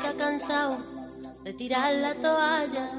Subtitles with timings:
[0.00, 0.78] se ha cansado
[1.44, 2.90] de tirar la toalla.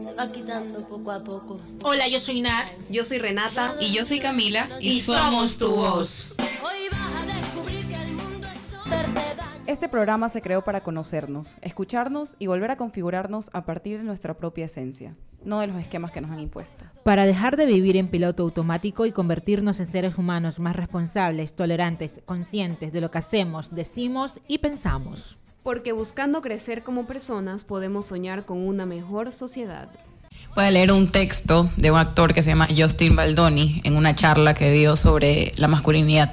[0.00, 1.60] Se va quitando poco a poco.
[1.82, 2.70] Hola, yo soy Nat.
[2.88, 3.76] Yo soy Renata.
[3.80, 4.68] Y yo soy Camila.
[4.80, 6.36] Y, somos tu voz.
[6.62, 9.62] Hoy vas a descubrir que el mundo es daño.
[9.66, 14.34] Este programa se creó para conocernos, escucharnos y volver a configurarnos a partir de nuestra
[14.34, 16.84] propia esencia, no de los esquemas que nos han impuesto.
[17.02, 22.22] Para dejar de vivir en piloto automático y convertirnos en seres humanos más responsables, tolerantes,
[22.24, 25.38] conscientes de lo que hacemos, decimos y pensamos.
[25.68, 29.90] Porque buscando crecer como personas podemos soñar con una mejor sociedad.
[30.56, 34.16] Voy a leer un texto de un actor que se llama Justin Baldoni en una
[34.16, 36.32] charla que dio sobre la masculinidad.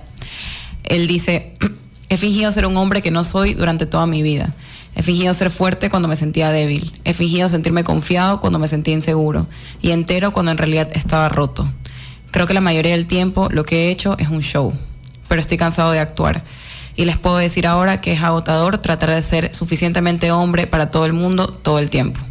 [0.86, 1.58] Él dice,
[2.10, 4.56] he fingido ser un hombre que no soy durante toda mi vida.
[4.96, 6.98] He fingido ser fuerte cuando me sentía débil.
[7.04, 9.48] He fingido sentirme confiado cuando me sentía inseguro.
[9.82, 11.70] Y entero cuando en realidad estaba roto.
[12.32, 14.72] Creo que la mayoría del tiempo lo que he hecho es un show.
[15.28, 16.46] Pero estoy cansado de actuar.
[16.96, 21.06] Y les puedo decir ahora que es agotador tratar de ser suficientemente hombre para todo
[21.06, 22.22] el mundo todo el tiempo.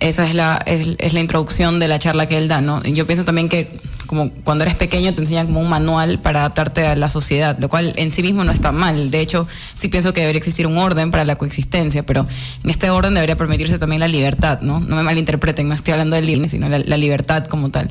[0.00, 2.82] Esa es la, es, la introducción de la charla que él da, ¿no?
[2.84, 6.86] Yo pienso también que como cuando eres pequeño te enseñan como un manual para adaptarte
[6.86, 9.10] a la sociedad, lo cual en sí mismo no está mal.
[9.10, 12.26] De hecho, sí pienso que debería existir un orden para la coexistencia, pero
[12.62, 14.80] en este orden debería permitirse también la libertad, ¿no?
[14.80, 17.90] No me malinterpreten, no estoy hablando del libre, sino la, la libertad como tal.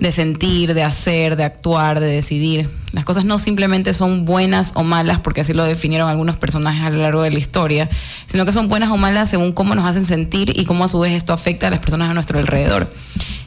[0.00, 2.70] De sentir, de hacer, de actuar, de decidir.
[2.92, 6.90] Las cosas no simplemente son buenas o malas, porque así lo definieron algunos personajes a
[6.90, 7.88] lo largo de la historia,
[8.26, 10.98] sino que son buenas o malas según cómo nos hacen sentir y cómo a su
[10.98, 12.92] vez esto afecta a las personas a nuestro alrededor.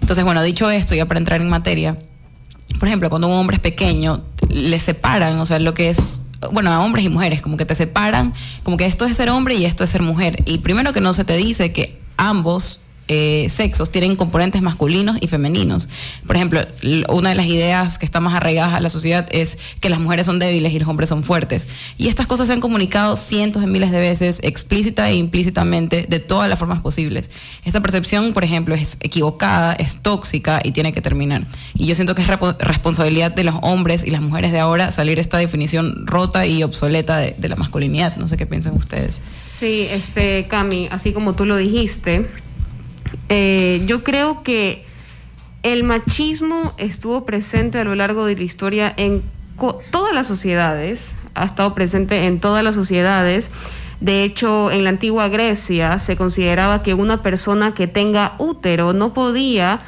[0.04, 1.98] Entonces, bueno, dicho esto, ya para entrar en materia,
[2.78, 6.74] por ejemplo, cuando un hombre es pequeño, le separan, o sea, lo que es, bueno,
[6.74, 9.64] a hombres y mujeres, como que te separan, como que esto es ser hombre y
[9.64, 10.44] esto es ser mujer.
[10.46, 15.28] Y primero que no se te dice que ambos eh, sexos tienen componentes masculinos y
[15.28, 15.90] femeninos.
[16.26, 16.62] Por ejemplo,
[17.10, 20.26] una de las ideas que está más arraigadas a la sociedad es que las mujeres
[20.26, 21.68] son débiles y los hombres son fuertes.
[21.98, 26.20] Y estas cosas se han comunicado cientos de miles de veces, explícita e implícitamente, de
[26.20, 27.30] todas las formas posibles.
[27.66, 31.48] Esta percepción, por ejemplo, es equivocada, es tóxica y tiene que terminar.
[31.76, 35.20] Y yo siento que es responsabilidad de los hombres y las mujeres de ahora salir
[35.20, 38.16] esta definición rota y obsoleta de, de la masculinidad.
[38.16, 39.22] No sé qué piensan ustedes.
[39.60, 42.28] Sí, este, Cami, así como tú lo dijiste,
[43.30, 44.86] eh, yo creo que
[45.64, 49.22] el machismo estuvo presente a lo largo de la historia en
[49.92, 53.50] todas las sociedades, ha estado presente en todas las sociedades.
[54.02, 59.14] De hecho, en la antigua Grecia se consideraba que una persona que tenga útero no
[59.14, 59.82] podía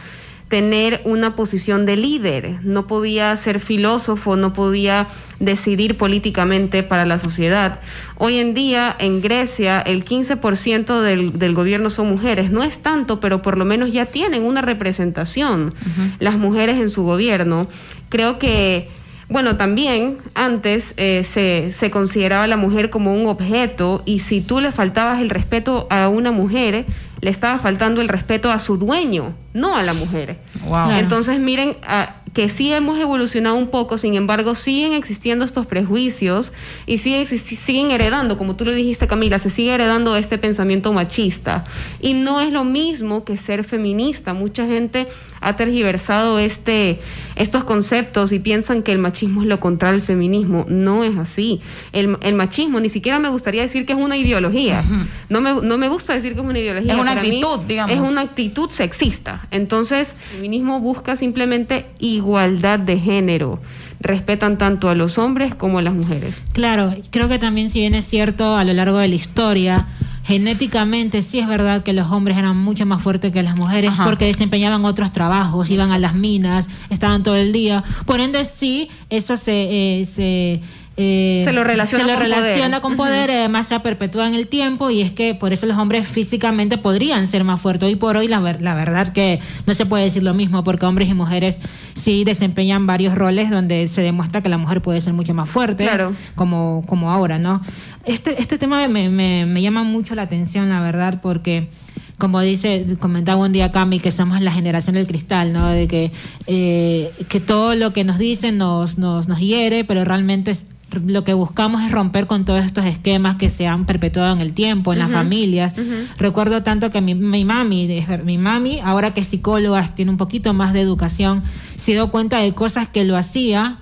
[0.47, 5.07] tener una posición de líder, no podía ser filósofo, no podía
[5.39, 7.79] decidir políticamente para la sociedad.
[8.17, 13.19] Hoy en día en Grecia el 15% del, del gobierno son mujeres, no es tanto,
[13.19, 15.73] pero por lo menos ya tienen una representación
[16.19, 17.67] las mujeres en su gobierno.
[18.09, 18.89] Creo que
[19.28, 24.41] bueno, también antes eh, se, se consideraba a la mujer como un objeto y si
[24.41, 26.85] tú le faltabas el respeto a una mujer,
[27.22, 30.38] le estaba faltando el respeto a su dueño, no a la mujer.
[30.61, 30.69] Wow.
[30.69, 30.97] Claro.
[30.97, 36.51] Entonces miren ah, que sí hemos evolucionado un poco, sin embargo siguen existiendo estos prejuicios
[36.85, 41.63] y siguen heredando, como tú lo dijiste Camila, se sigue heredando este pensamiento machista.
[42.01, 44.33] Y no es lo mismo que ser feminista.
[44.33, 45.07] Mucha gente
[45.45, 47.00] ha tergiversado este,
[47.35, 50.66] estos conceptos y piensan que el machismo es lo contrario al feminismo.
[50.67, 51.61] No es así.
[51.94, 54.84] El, el machismo ni siquiera me gustaría decir que es una ideología.
[55.29, 56.94] no, me, no me gusta decir que es una ideología.
[56.94, 57.95] Es una Para mí actitud, digamos.
[57.95, 59.47] Es una actitud sexista.
[59.51, 63.61] Entonces, el feminismo busca simplemente igualdad de género.
[64.00, 66.41] Respetan tanto a los hombres como a las mujeres.
[66.53, 69.85] Claro, creo que también si bien es cierto a lo largo de la historia,
[70.25, 74.06] genéticamente sí es verdad que los hombres eran mucho más fuertes que las mujeres Ajá.
[74.06, 77.84] porque desempeñaban otros trabajos, iban a las minas, estaban todo el día.
[78.06, 80.02] Por ende sí, eso se...
[80.02, 80.62] eh, se
[80.97, 82.41] eh, Se lo relaciona se lo con poder.
[82.44, 85.66] relaciona con poder, y además se perpetúa en el tiempo y es que por eso
[85.66, 87.88] los hombres físicamente podrían ser más fuertes.
[87.90, 90.85] Hoy por hoy la, ver- la verdad que no se puede decir lo mismo porque
[90.85, 91.58] hombres y mujeres
[92.02, 95.84] sí desempeñan varios roles donde se demuestra que la mujer puede ser mucho más fuerte
[95.84, 96.14] Claro.
[96.35, 97.62] como, como ahora, ¿no?
[98.05, 101.69] Este, este tema me, me, me llama mucho la atención, la verdad, porque
[102.17, 105.67] como dice, comentaba un día Cami, que somos la generación del cristal, ¿no?
[105.67, 106.11] De que,
[106.47, 110.66] eh, que todo lo que nos dicen nos, nos, nos hiere, pero realmente es-
[111.05, 114.53] lo que buscamos es romper con todos estos esquemas que se han perpetuado en el
[114.53, 115.73] tiempo, en las familias.
[116.17, 120.53] Recuerdo tanto que mi, mi mami, mi mami, ahora que es psicóloga, tiene un poquito
[120.53, 121.43] más de educación,
[121.78, 123.79] se dio cuenta de cosas que lo hacía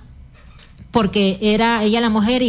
[0.94, 2.46] porque era ella la mujer y,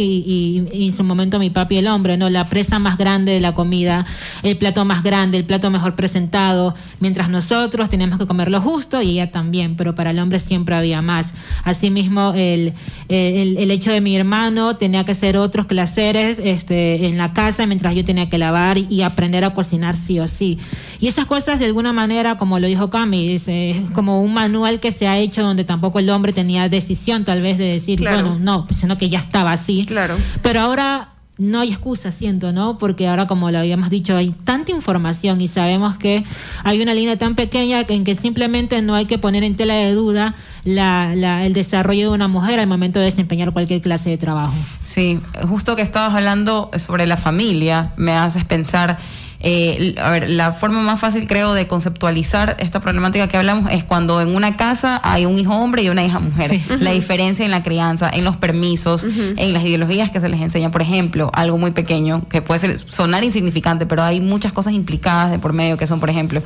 [0.72, 2.30] y- en su momento mi papi el hombre, ¿no?
[2.30, 4.06] La presa más grande de la comida,
[4.44, 9.02] el plato más grande, el plato mejor presentado, mientras nosotros teníamos que comer lo justo
[9.02, 11.32] y ella también, pero para el hombre siempre había más.
[11.64, 12.72] Asimismo, el,
[13.08, 17.66] el, el hecho de mi hermano tenía que hacer otros quehaceres este, en la casa
[17.66, 20.58] mientras yo tenía que lavar y aprender a cocinar sí o sí.
[21.00, 24.80] Y esas cosas de alguna manera, como lo dijo Cami, es, eh, como un manual
[24.80, 28.22] que se ha hecho donde tampoco el hombre tenía decisión tal vez de decir, Claro.
[28.30, 29.84] bueno, no, pues, sino que ya estaba así.
[29.86, 30.16] Claro.
[30.42, 31.08] Pero ahora
[31.38, 32.78] no hay excusa, siento, ¿no?
[32.78, 36.24] Porque ahora, como lo habíamos dicho, hay tanta información y sabemos que
[36.64, 39.92] hay una línea tan pequeña en que simplemente no hay que poner en tela de
[39.92, 40.34] duda
[40.64, 44.54] la, la- el desarrollo de una mujer al momento de desempeñar cualquier clase de trabajo.
[44.82, 48.96] Sí, justo que estabas hablando sobre la familia, me haces pensar,
[49.40, 53.84] eh, a ver, la forma más fácil creo de conceptualizar esta problemática que hablamos es
[53.84, 56.50] cuando en una casa hay un hijo hombre y una hija mujer.
[56.50, 56.62] Sí.
[56.80, 60.70] La diferencia en la crianza, en los permisos, en las ideologías que se les enseña.
[60.70, 65.30] Por ejemplo, algo muy pequeño que puede ser, sonar insignificante, pero hay muchas cosas implicadas
[65.30, 66.42] de por medio que son, por ejemplo,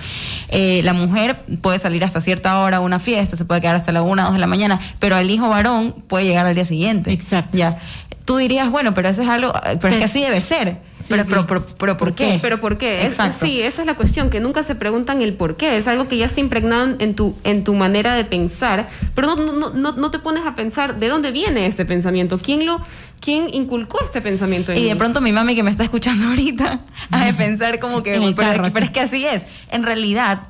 [0.49, 3.93] eh, la mujer puede salir hasta cierta hora a una fiesta, se puede quedar hasta
[3.93, 7.13] la una, dos de la mañana, pero el hijo varón puede llegar al día siguiente.
[7.13, 7.57] Exacto.
[7.57, 7.79] Ya.
[8.25, 10.90] Tú dirías, bueno, pero eso es algo, pero es que así debe ser.
[11.11, 11.31] Sí, pero, sí.
[11.31, 12.39] pero, pero, pero, ¿por qué?
[12.41, 13.01] Pero ¿por qué?
[13.03, 13.45] Es- Exacto.
[13.45, 15.77] sí, esa es la cuestión, que nunca se preguntan el por qué.
[15.77, 19.37] Es algo que ya está impregnado en- tu, en tu manera de pensar, pero no,
[19.53, 22.81] no, no, no te pones a pensar de dónde viene este pensamiento, quién lo,
[23.21, 24.99] quién inculcó este pensamiento en Y de mí?
[24.99, 26.81] pronto mi mami que me está escuchando ahorita
[27.11, 29.47] ha de pensar como que, pero, carro, es que así es.
[29.71, 30.41] En realidad,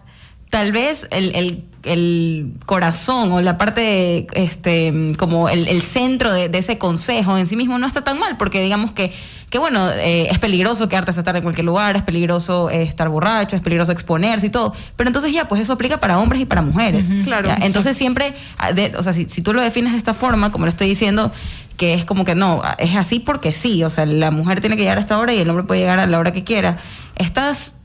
[0.51, 6.51] tal vez el, el- el corazón o la parte, este, como el, el centro de,
[6.51, 9.15] de ese consejo en sí mismo no está tan mal, porque digamos que,
[9.49, 13.09] que bueno, eh, es peligroso quedarte hasta tarde en cualquier lugar, es peligroso eh, estar
[13.09, 14.75] borracho, es peligroso exponerse y todo.
[14.97, 17.09] Pero entonces ya, pues eso aplica para hombres y para mujeres.
[17.25, 17.49] Claro.
[17.49, 20.53] Ya, Entonces siempre, ah, de- o sea, si, si tú lo defines de esta forma,
[20.53, 21.33] como lo estoy diciendo,
[21.79, 24.83] que es como que no, es así porque sí, o sea, la mujer tiene que
[24.83, 26.77] llegar a esta hora y el hombre puede llegar a la hora que quiera.
[27.17, 27.77] Estás,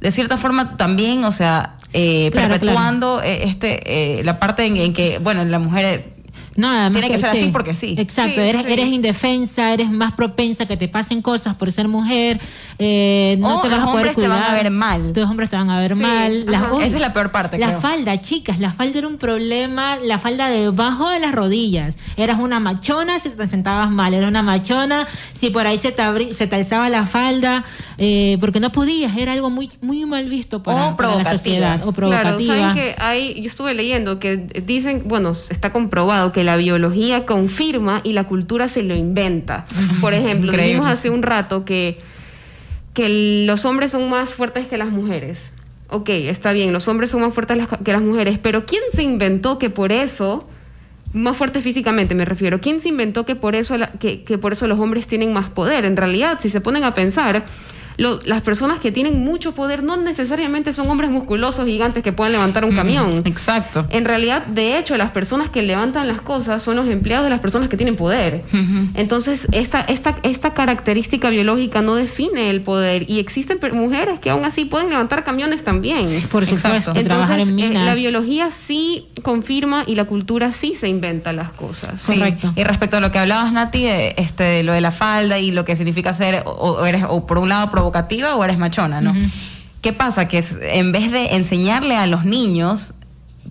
[0.00, 4.76] de cierta forma, también, o sea, eh, Claro, perpetuando eh, este eh, la parte en,
[4.76, 6.13] en que, bueno, la mujer...
[6.56, 7.96] No, además Tiene que ser así porque sí.
[7.98, 8.72] Exacto, Sí, eres, sí.
[8.72, 12.38] eres indefensa, eres más propensa a que te pasen cosas por ser mujer,
[12.78, 14.62] eh, no O te vas los a poder hombres te van a cuidar.
[14.62, 15.12] ver mal.
[15.14, 16.46] Los hombres te van a ver Sí, mal.
[16.80, 17.80] Esa es la peor parte, La creo.
[17.80, 21.94] falda, chicas, la falda era un problema, la falda debajo de las rodillas.
[22.16, 25.06] Eras una machona si te sentabas mal, era una machona
[25.38, 27.64] si por ahí se te, abri- se te alzaba la falda,
[27.98, 31.80] eh, porque no podías, era algo muy muy mal visto para, O para la sociedad.
[31.86, 32.54] O Claro, provocativa.
[32.56, 38.00] saben que hay, yo estuve leyendo que dicen, bueno, está comprobado que la biología confirma
[38.04, 39.64] y la cultura se lo inventa.
[40.00, 41.98] Por ejemplo, dijimos hace un rato que,
[42.92, 45.54] que los hombres son más fuertes que las mujeres.
[45.90, 49.58] Ok, está bien, los hombres son más fuertes que las mujeres, pero ¿quién se inventó
[49.58, 50.48] que por eso,
[51.12, 54.52] más fuertes físicamente me refiero, quién se inventó que por eso, la- que, que por
[54.52, 55.84] eso los hombres tienen más poder?
[55.84, 57.44] En realidad, si se ponen a pensar,
[57.96, 62.32] lo- las personas que tienen mucho poder no necesariamente son hombres musculosos gigantes que puedan
[62.32, 63.22] levantar un camión.
[63.24, 63.86] Exacto.
[63.90, 67.40] En realidad, de hecho, las personas que levantan las cosas son los empleados de las
[67.40, 68.42] personas que tienen poder.
[68.94, 74.44] Entonces, esta, esta, esta característica biológica no define el poder y existen mujeres que aún
[74.44, 76.04] así pueden levantar camiones también.
[76.30, 77.02] Por supuesto, Exacto.
[77.02, 77.86] trabajar en Entonces, eh, minas.
[77.86, 82.02] la biología sí confirma y la cultura sí se inventa las cosas.
[82.02, 82.52] Sí, Correcto.
[82.56, 85.50] y respecto a lo que hablabas, Nati, de, este, de lo de la falda y
[85.50, 89.00] lo que significa ser, o, o eres o por un lado provocativa o eres machona,
[89.00, 89.14] ¿no?
[89.82, 90.26] ¿Qué pasa?
[90.26, 92.94] Que en vez de enseñarle a los niños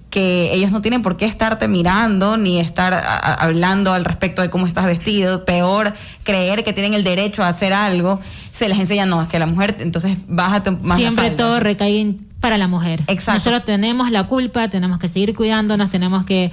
[0.09, 4.65] que ellos no tienen por qué estarte mirando ni estar hablando al respecto de cómo
[4.65, 5.93] estás vestido, peor
[6.23, 8.19] creer que tienen el derecho a hacer algo,
[8.51, 11.37] se les enseña, no, es que la mujer, entonces bájate más la Siempre falda.
[11.37, 13.01] todo recae para la mujer.
[13.07, 13.39] Exacto.
[13.39, 16.51] Nosotros tenemos la culpa, tenemos que seguir cuidándonos, tenemos que...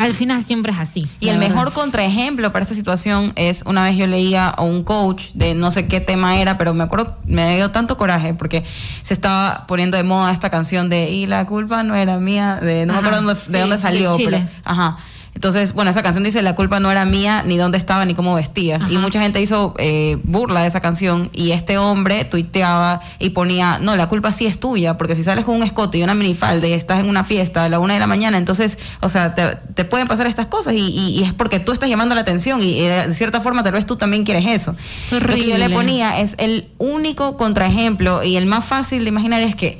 [0.00, 1.06] Al final siempre es así.
[1.20, 1.54] Y el verdad.
[1.54, 5.70] mejor contraejemplo para esta situación es, una vez yo leía a un coach de no
[5.70, 8.64] sé qué tema era, pero me acuerdo, me dio tanto coraje porque
[9.02, 12.86] se estaba poniendo de moda esta canción de Y la culpa no era mía, de
[12.86, 14.98] no Ajá, me acuerdo de sí, dónde de salió, pero ajá.
[15.34, 18.34] Entonces, bueno, esa canción dice la culpa no era mía, ni dónde estaba, ni cómo
[18.34, 18.80] vestía.
[18.90, 23.78] Y mucha gente hizo eh, burla de esa canción y este hombre tuiteaba y ponía,
[23.80, 26.66] no, la culpa sí es tuya, porque si sales con un escote y una minifalda
[26.66, 29.56] y estás en una fiesta a la una de la mañana, entonces, o sea, te,
[29.74, 32.60] te pueden pasar estas cosas y, y- y es porque tú estás llamando la atención
[32.60, 34.74] y, de cierta forma tal vez tú también quieres eso.
[35.10, 39.40] Lo que yo le ponía es el único contraejemplo y el más fácil de imaginar
[39.42, 39.78] es que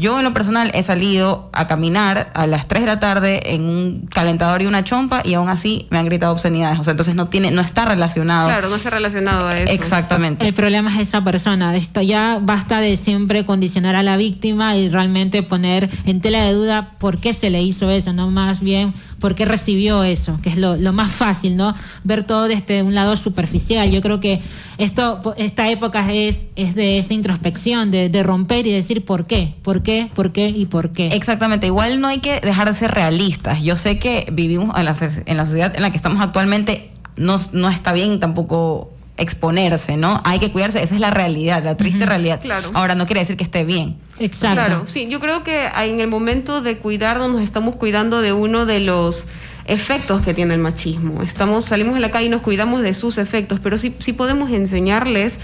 [0.00, 3.62] yo en lo personal he salido a caminar a las 3 de la tarde en
[3.62, 6.80] un calentador y una chompa y aún así me han gritado obscenidades.
[6.80, 8.48] O sea, entonces no tiene, no está relacionado.
[8.48, 9.72] Claro, no está relacionado a eso.
[9.72, 10.46] Exactamente.
[10.46, 11.76] El problema es esa persona.
[11.78, 16.90] Ya basta de siempre condicionar a la víctima y realmente poner en tela de duda
[16.98, 20.56] por qué se le hizo eso, no más bien por qué recibió eso, que es
[20.56, 21.74] lo, lo más fácil, ¿no?
[22.04, 23.90] Ver todo desde un lado superficial.
[23.90, 24.40] Yo creo que
[24.78, 29.54] esto, esta época es, es de esa introspección, de, de romper y decir por qué,
[29.62, 31.08] por qué, por qué y por qué.
[31.08, 33.62] Exactamente, igual no hay que dejar de ser realistas.
[33.62, 34.96] Yo sé que vivimos en la,
[35.26, 40.20] en la sociedad en la que estamos actualmente, no, no está bien tampoco exponerse, ¿no?
[40.24, 42.40] Hay que cuidarse, esa es la realidad, la triste realidad.
[42.40, 42.70] Claro.
[42.74, 43.96] Ahora, no quiere decir que esté bien.
[44.18, 44.56] Exacto.
[44.56, 48.66] Claro, sí, yo creo que en el momento de cuidarnos nos estamos cuidando de uno
[48.66, 49.26] de los
[49.66, 51.22] efectos que tiene el machismo.
[51.22, 54.50] Estamos, salimos de la calle y nos cuidamos de sus efectos, pero sí, sí podemos
[54.50, 55.38] enseñarles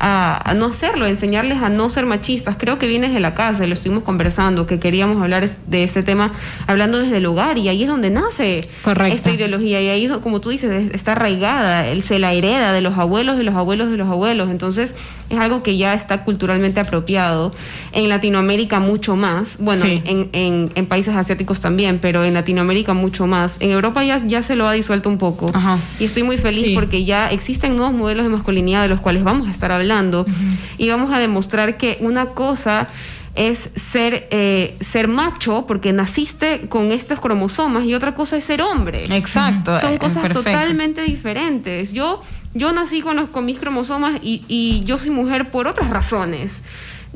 [0.00, 2.56] a, a no hacerlo, enseñarles a no ser machistas.
[2.58, 6.02] Creo que viene desde la casa, y lo estuvimos conversando, que queríamos hablar de ese
[6.02, 6.32] tema
[6.66, 9.14] hablando desde el hogar, y ahí es donde nace Correcto.
[9.16, 12.80] esta ideología, y ahí, como tú dices, es- está arraigada, él se la hereda de
[12.80, 14.50] los abuelos, de los abuelos, de los abuelos.
[14.50, 14.94] Entonces,
[15.30, 17.52] es algo que ya está culturalmente apropiado.
[17.92, 20.02] En Latinoamérica mucho más, bueno, Sí.
[20.06, 23.60] en, en- en países asiáticos también, pero en Latinoamérica mucho más.
[23.60, 25.50] En Europa ya, ya se lo ha disuelto un poco.
[25.52, 25.78] Ajá.
[26.00, 26.74] Y estoy muy feliz Sí.
[26.74, 29.87] porque ya existen nuevos modelos de masculinidad de los cuales vamos a estar hablando
[30.76, 32.88] y vamos a demostrar que una cosa
[33.34, 38.60] es ser, eh, ser macho porque naciste con estos cromosomas y otra cosa es ser
[38.62, 39.04] hombre.
[39.16, 39.80] Exacto.
[39.80, 40.42] Son eh, cosas perfecto.
[40.42, 41.92] totalmente diferentes.
[41.92, 42.22] Yo,
[42.54, 46.60] yo nací con, los, con mis cromosomas y, y yo soy mujer por otras razones.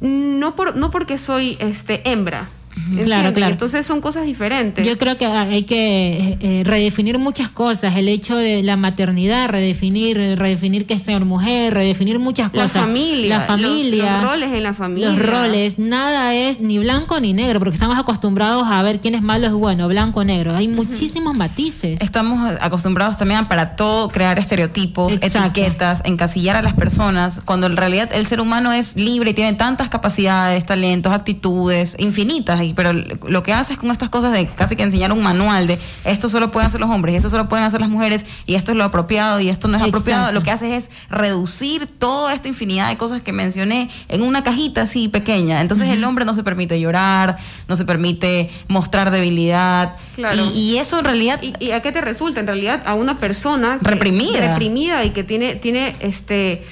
[0.00, 2.50] No, por, no porque soy este, hembra.
[2.76, 3.04] ¿Entiendes?
[3.06, 3.52] Claro, claro.
[3.52, 4.86] Entonces son cosas diferentes.
[4.86, 9.48] Yo creo que hay que eh, eh, redefinir muchas cosas, el hecho de la maternidad,
[9.48, 12.82] redefinir, redefinir que es ser mujer, redefinir muchas la cosas.
[12.82, 15.08] familia, la familia, los, los roles en la familia.
[15.10, 19.22] los roles, nada es ni blanco ni negro, porque estamos acostumbrados a ver quién es
[19.22, 20.54] malo es bueno, blanco o negro.
[20.54, 22.00] Hay muchísimos matices.
[22.00, 25.60] Estamos acostumbrados también a para todo crear estereotipos, Exacto.
[25.60, 29.52] etiquetas, encasillar a las personas, cuando en realidad el ser humano es libre y tiene
[29.54, 34.76] tantas capacidades, talentos, actitudes infinitas, y, pero lo que haces con estas cosas de casi
[34.76, 37.64] que enseñar un manual de esto solo pueden hacer los hombres y esto solo pueden
[37.64, 40.50] hacer las mujeres y esto es lo apropiado y esto no es apropiado, lo que
[40.50, 45.60] haces es reducir toda esta infinidad de cosas que mencioné en una cajita así pequeña.
[45.60, 47.36] Entonces el hombre no se permite llorar,
[47.68, 49.96] no se permite mostrar debilidad.
[50.16, 50.42] Claro.
[50.54, 52.40] Y, y eso en realidad ¿Y, y a qué te resulta?
[52.40, 54.40] En realidad, a una persona que- Reprimida.
[54.48, 56.64] reprimida y que tiene, tiene, este,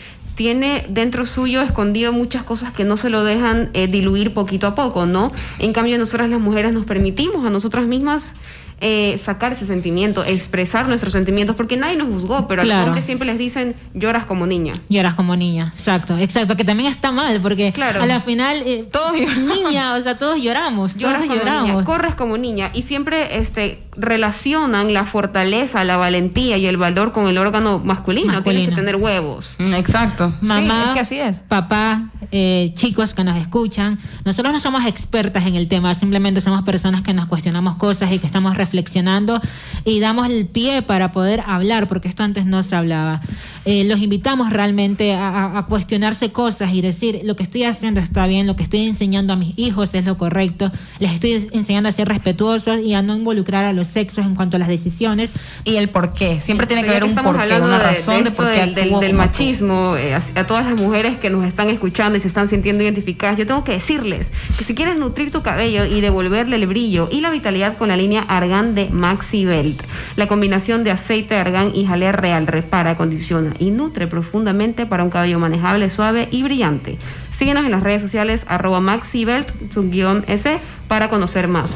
[0.44, 4.74] tiene dentro suyo escondido muchas cosas que no se lo dejan eh, diluir poquito a
[4.74, 5.32] poco, ¿no?
[5.58, 8.32] En cambio, nosotras las mujeres nos permitimos a nosotras mismas
[8.80, 13.04] eh, sacar ese sentimiento, expresar nuestros sentimientos, porque nadie nos juzgó, pero a los hombres
[13.04, 14.72] siempre les dicen lloras como niña.
[14.88, 18.02] Lloras como niña, exacto, exacto, que también está mal, porque Claro.
[18.02, 19.44] a la final eh, Todos lloramos.
[19.58, 21.68] niña, o sea, todos lloramos, Lloras todos como lloramos.
[21.68, 27.12] niña, corres como niña y siempre este relacionan la fortaleza, la valentía y el valor
[27.12, 28.42] con el órgano masculino.
[28.42, 28.70] Tienes Masculino.
[28.70, 29.56] que tener huevos.
[29.58, 30.32] Mm, Exacto.
[30.40, 31.38] Mamá, sí, es que así es.
[31.40, 36.62] papá, eh, chicos que nos escuchan, nosotros no somos expertas en el tema, simplemente somos
[36.62, 39.40] personas que nos cuestionamos cosas y que estamos reflexionando
[39.84, 43.20] y damos el pie para poder hablar, porque esto antes no se hablaba.
[43.64, 48.00] Eh, los invitamos realmente a, a- a cuestionarse cosas y decir, lo que estoy haciendo
[48.00, 51.88] está bien, lo que estoy enseñando a mis hijos es lo correcto, les estoy enseñando
[51.88, 55.30] a ser respetuosos y a no involucrar a los sexos en cuanto a las decisiones.
[55.64, 56.40] Y el por qué.
[56.40, 60.14] Siempre tiene que haber un porqué, una de- razón de, por qué del, machismo, eh,
[60.14, 63.46] a, a todas las mujeres que nos están escuchando y se están sintiendo identificadas, yo
[63.46, 64.28] tengo que decirles
[64.58, 67.96] que si quieres nutrir tu cabello y devolverle el brillo y la vitalidad con la
[67.96, 69.82] línea Argan de Maxi Belt,
[70.16, 75.02] la combinación de aceite de argán y jalea real repara, acondiciona y nutre profundamente para
[75.04, 76.98] un cabello manejable, suave y brillante.
[77.36, 80.58] Síguenos en las redes sociales arroba maxibelt, guion S,
[80.90, 81.70] para conocer más.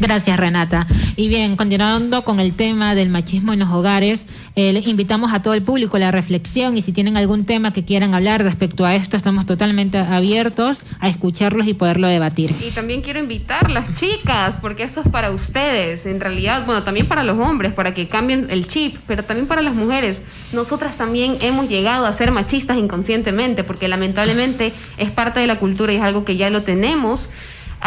[0.00, 0.86] Gracias, Renata.
[1.14, 4.22] Y bien, continuando con el tema del machismo en los hogares,
[4.54, 7.74] eh, le invitamos a todo el público a la reflexión y si tienen algún tema
[7.74, 12.54] que quieran hablar respecto a esto, estamos totalmente abiertos a escucharlos y poderlo debatir.
[12.66, 17.08] Y también quiero invitar las chicas, porque eso es para ustedes, en realidad, bueno, también
[17.08, 20.22] para los hombres, para que cambien el chip, pero también para las mujeres.
[20.54, 25.92] Nosotras también hemos llegado a ser machistas inconscientemente, porque lamentablemente es parte de la cultura
[25.92, 27.28] y es algo que ya lo tenemos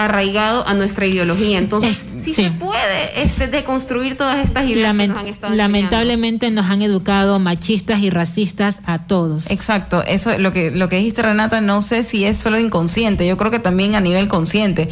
[0.06, 1.58] arraigado a nuestra ideología.
[1.58, 2.44] Entonces, Es- sí, sí.
[2.44, 5.58] se puede este, deconstruir todas estas ideas Lamen- que nos han estado enseñando.
[5.80, 9.50] lamentablemente nos han educado machistas y racistas a todos.
[9.50, 13.38] Exacto, eso lo que lo que dijiste Renata, no sé si es solo inconsciente, yo
[13.38, 14.90] creo que también a nivel consciente.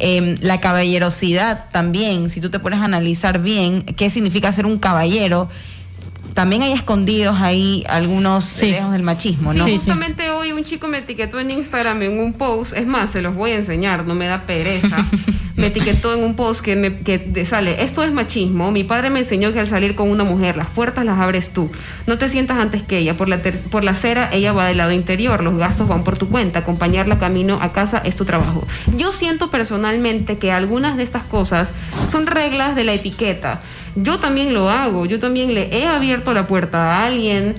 [0.00, 4.78] Eh, la caballerosidad también, si tú te pones a analizar bien qué significa ser un
[4.78, 5.48] caballero,
[6.34, 8.70] también hay escondidos ahí algunos Sí.
[8.70, 9.64] lejos del machismo, Sí, ¿no?
[9.64, 9.76] Sí, sí.
[9.78, 13.34] justamente hoy un chico me etiquetó en Instagram en un post, es más, se los
[13.34, 14.96] voy a enseñar, no me da pereza.
[15.56, 19.10] me etiquetó en un post que me que de- sale, esto es machismo, mi padre
[19.10, 21.70] me enseñó que al salir con una mujer las puertas las abres tú,
[22.06, 24.76] no te sientas antes que ella, por la, ter- por la acera ella va del
[24.76, 28.66] lado interior, los gastos van por tu cuenta, acompañarla camino a casa es tu trabajo.
[28.96, 31.70] Yo siento personalmente que algunas de estas cosas
[32.12, 33.60] son reglas de la etiqueta.
[34.02, 37.56] Yo también lo hago, yo también le he abierto la puerta a alguien,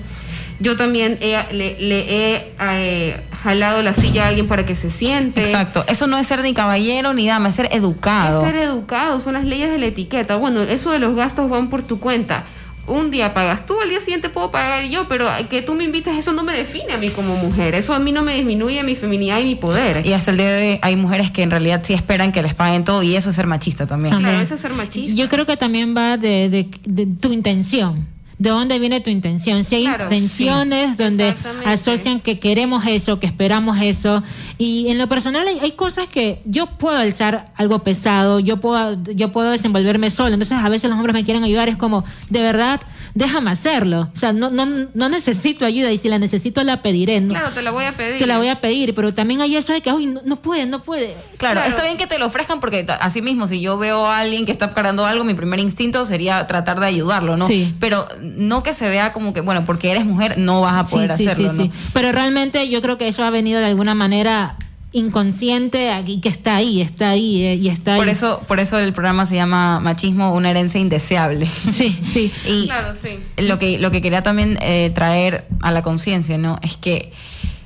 [0.60, 2.00] yo también he- le, le
[2.34, 5.42] he eh, jalado la silla a alguien para que se siente.
[5.42, 5.84] Exacto.
[5.88, 8.44] Eso no es ser ni caballero ni dama, es ser educado.
[8.46, 10.36] Es ser educado, son las leyes de la etiqueta.
[10.36, 12.44] Bueno, eso de los gastos van por tu cuenta.
[12.86, 16.18] Un día pagas tú, al día siguiente puedo pagar yo, pero que tú me invites,
[16.18, 17.74] eso no me define a mí como mujer.
[17.76, 20.04] Eso a mí no me disminuye mi feminidad y mi poder.
[20.04, 22.54] Y hasta el día de hoy hay mujeres que en realidad sí esperan que les
[22.54, 24.18] paguen todo y eso es ser machista también.
[24.18, 25.14] Claro, eso es ser machista.
[25.14, 28.06] Yo creo que también va de, de- de tu intención.
[28.40, 29.66] ¿De dónde viene tu intención?
[29.66, 34.22] Si hay Claro, intenciones donde asocian que queremos eso, que esperamos eso.
[34.56, 38.96] Y en lo personal hay, hay cosas que yo puedo alzar algo pesado, yo puedo,
[39.14, 40.32] yo puedo desenvolverme solo.
[40.32, 42.80] Entonces a veces los hombres me quieren ayudar, es como, de verdad,
[43.14, 44.10] déjame hacerlo.
[44.14, 47.20] O sea, no, no, no necesito ayuda y si la necesito la pediré.
[47.20, 47.30] ¿no?
[47.34, 48.18] Claro, te la voy a pedir.
[48.18, 50.66] Te la voy a pedir, pero también hay eso de que, uy, no, no puede,
[50.66, 51.14] no puede.
[51.36, 51.68] Claro, Claro.
[51.68, 54.52] está bien que te lo ofrezcan porque así mismo, si yo veo a alguien que
[54.52, 57.46] está cargando algo, mi primer instinto sería tratar de ayudarlo, ¿no?
[57.46, 57.74] Sí.
[57.80, 61.10] Pero no que se vea como que, bueno, porque eres mujer no vas a poder
[61.16, 61.64] sí, sí, hacerlo, sí, ¿no?
[61.64, 61.70] sí.
[61.92, 64.56] Pero realmente yo creo que eso ha venido de alguna manera
[64.92, 68.12] inconsciente y que está ahí, está ahí eh, y está Por ahí.
[68.12, 71.46] eso, por eso el programa se llama Machismo, una herencia indeseable.
[71.72, 72.32] Sí, sí.
[72.46, 73.10] Y Claro, sí.
[73.38, 76.58] lo que, lo que quería también eh, traer a la conciencia, ¿no?
[76.62, 77.12] Es que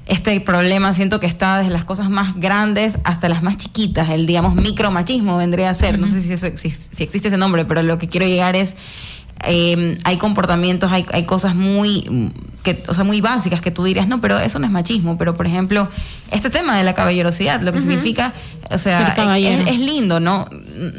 [0.06, 4.10] este problema siento que está desde las cosas más grandes hasta las más chiquitas.
[4.10, 5.98] El, digamos, micromachismo vendría a ser.
[5.98, 8.76] No sé si, eso, si, si existe ese nombre, pero lo que quiero llegar es...
[9.42, 12.30] eh, hay comportamientos, hay, hay cosas muy,
[12.62, 15.18] que, o sea, muy básicas que tú dirías, no, pero eso no es machismo.
[15.18, 15.88] Pero, por ejemplo,
[16.30, 18.32] este tema de la caballerosidad, lo que significa,
[18.70, 20.48] o sea, es lindo, ¿no?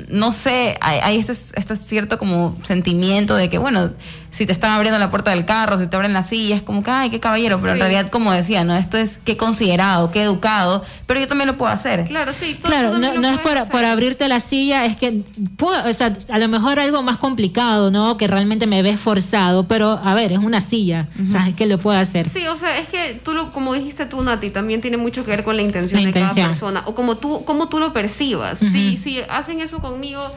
[0.09, 3.91] No sé, hay, hay este, este cierto como sentimiento de que, bueno,
[4.35, 6.83] si te están abriendo la puerta del carro, si te abren la silla, es como
[6.83, 7.81] que, ay, qué caballero, pero en Sí.
[7.83, 8.75] realidad, como decía, ¿no?
[8.75, 12.03] Esto es qué considerado, qué educado, pero yo también lo puedo hacer.
[12.03, 12.55] Claro, sí.
[12.61, 13.85] todo Claro, eso no, no lo es por, hacer.
[13.85, 15.21] abrirte la silla, es que
[15.55, 18.17] puedo, o sea, a lo mejor algo más complicado, ¿no?
[18.17, 21.65] Que realmente me ves forzado, pero a ver, es una silla, o sea, es que
[21.65, 22.27] lo puedo hacer.
[22.27, 25.31] Sí, o sea, es que tú lo, como dijiste tú, Nati, también tiene mucho que
[25.31, 28.57] ver con la intención La de cada persona o como tú, como tú lo percibas.
[28.59, 30.29] Si, si hacen eso conmigo,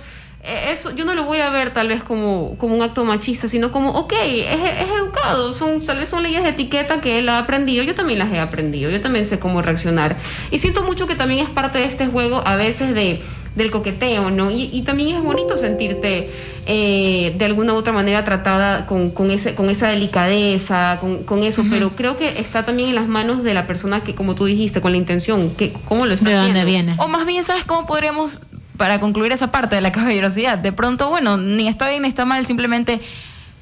[0.49, 3.71] eso yo no lo voy a ver tal vez como, como un acto machista, sino
[3.71, 7.39] como, ok, es, es educado, son, tal vez son leyes de etiqueta que él ha
[7.39, 10.17] aprendido, yo también las he aprendido, yo también sé cómo reaccionar.
[10.51, 13.23] Y siento mucho que también es parte de este juego a veces de
[13.59, 14.51] del coqueteo, ¿no?
[14.51, 16.31] Y, y también es bonito sentirte
[16.67, 21.43] eh, de alguna u otra manera tratada con, con, ese, con esa delicadeza, con, con
[21.43, 24.45] eso, pero creo que está también en las manos de la persona que, como tú
[24.47, 26.71] dijiste, con la intención, que, cómo lo está ¿De dónde haciendo.
[26.71, 26.95] viene?
[26.99, 28.43] O más bien, ¿sabes cómo podríamos,
[28.79, 30.57] para concluir esa parte de la caballerosidad?
[30.57, 33.03] De pronto, bueno, ni está bien ni está mal, simplemente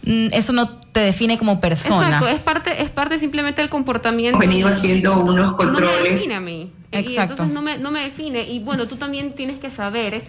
[0.05, 2.07] mm, eso no te define como persona.
[2.07, 4.39] Exacto, es parte, es parte simplemente del comportamiento.
[4.41, 6.13] Hemos venido haciendo unos No me controles.
[6.15, 6.71] define a mí.
[6.93, 7.33] Y Exacto.
[7.33, 8.43] entonces no me, no me define.
[8.49, 10.23] Y bueno, tú también tienes que saber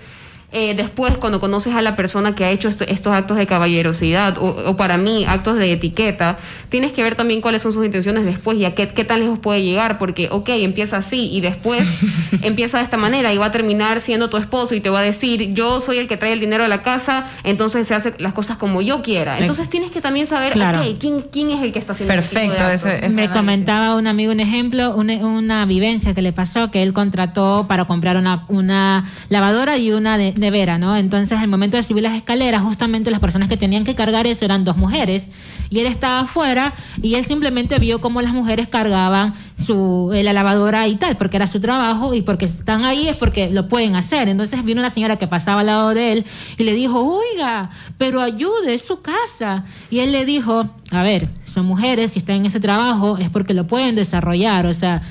[0.51, 4.37] eh, después, cuando conoces a la persona que ha hecho esto- estos actos de caballerosidad,
[4.37, 6.37] o, o para mí, actos de etiqueta,
[6.69, 9.39] tienes que ver también cuáles son sus intenciones después y a qué, qué tan lejos
[9.39, 9.97] puede llegar.
[9.99, 11.85] Porque, ok, empieza así y después
[12.41, 15.03] empieza de esta manera y va a terminar siendo tu esposo y te va a
[15.03, 18.33] decir, yo soy el que trae el dinero a la casa, entonces se hace las
[18.33, 19.37] cosas como yo quiera.
[19.39, 20.81] Entonces tienes que también saber, Claro.
[20.99, 22.85] ¿quién, quién es el que está haciendo este Perfecto, actos?
[22.85, 23.31] ese- ese Me análisis.
[23.37, 27.85] comentaba un amigo un ejemplo, una, una vivencia que le pasó, que él contrató para
[27.85, 30.95] comprar una, una lavadora y una de- nevera, ¿no?
[30.95, 34.45] Entonces, al momento de subir las escaleras, justamente las personas que tenían que cargar eso
[34.45, 35.29] eran dos mujeres,
[35.69, 39.33] y él estaba afuera y él simplemente vio cómo las mujeres cargaban
[39.65, 43.15] su, eh, la lavadora y tal, porque era su trabajo y porque están ahí es
[43.15, 44.29] porque lo pueden hacer.
[44.29, 46.25] Entonces vino una señora que pasaba al lado de él
[46.57, 49.65] y le dijo, oiga, pero ayude, es su casa.
[49.89, 53.53] Y él le dijo, a ver, son mujeres, si están en ese trabajo es porque
[53.53, 55.01] lo pueden desarrollar, o sea...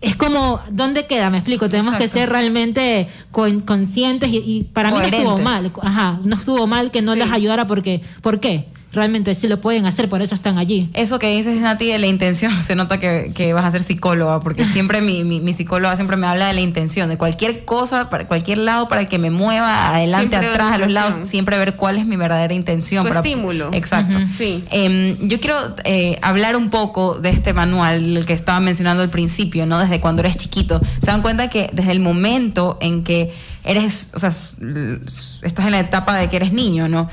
[0.00, 1.30] Es como, ¿dónde queda?
[1.30, 2.12] Me explico, tenemos Exacto.
[2.12, 5.44] que ser realmente con- conscientes y, y para mí no estuvo Coherentes.
[5.44, 7.18] mal, ajá, no estuvo mal que no Sí.
[7.18, 8.66] les ayudara porque, ¿por qué?
[8.92, 10.90] Realmente sí lo pueden hacer, por eso están allí.
[10.94, 14.40] Eso que dices, Nati, de la intención, se nota que, que vas a ser psicóloga,
[14.40, 18.10] porque siempre mi, mi, mi psicóloga siempre me habla de la intención, de cualquier cosa,
[18.10, 21.58] para cualquier lado para el que me mueva, adelante, Siempre atrás, a los lados, siempre
[21.58, 23.06] ver cuál es mi verdadera intención.
[23.06, 23.70] Tu estímulo.
[23.72, 24.18] Exacto.
[24.36, 24.64] Sí.
[24.70, 29.10] Eh, yo quiero eh, hablar un poco de este manual, el que estaba mencionando al
[29.10, 29.78] principio, ¿no?
[29.78, 30.80] Desde cuando eres chiquito.
[31.00, 33.32] Se dan cuenta que desde el momento en que
[33.64, 37.08] eres, o sea, estás en la etapa de que eres niño, ¿no?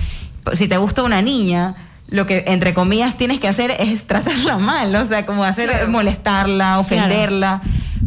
[0.53, 1.75] Si te gusta una niña,
[2.10, 5.89] lo que entre comillas tienes que hacer es tratarla mal, o sea, como hacer Claro.
[5.89, 7.62] molestarla, ofenderla.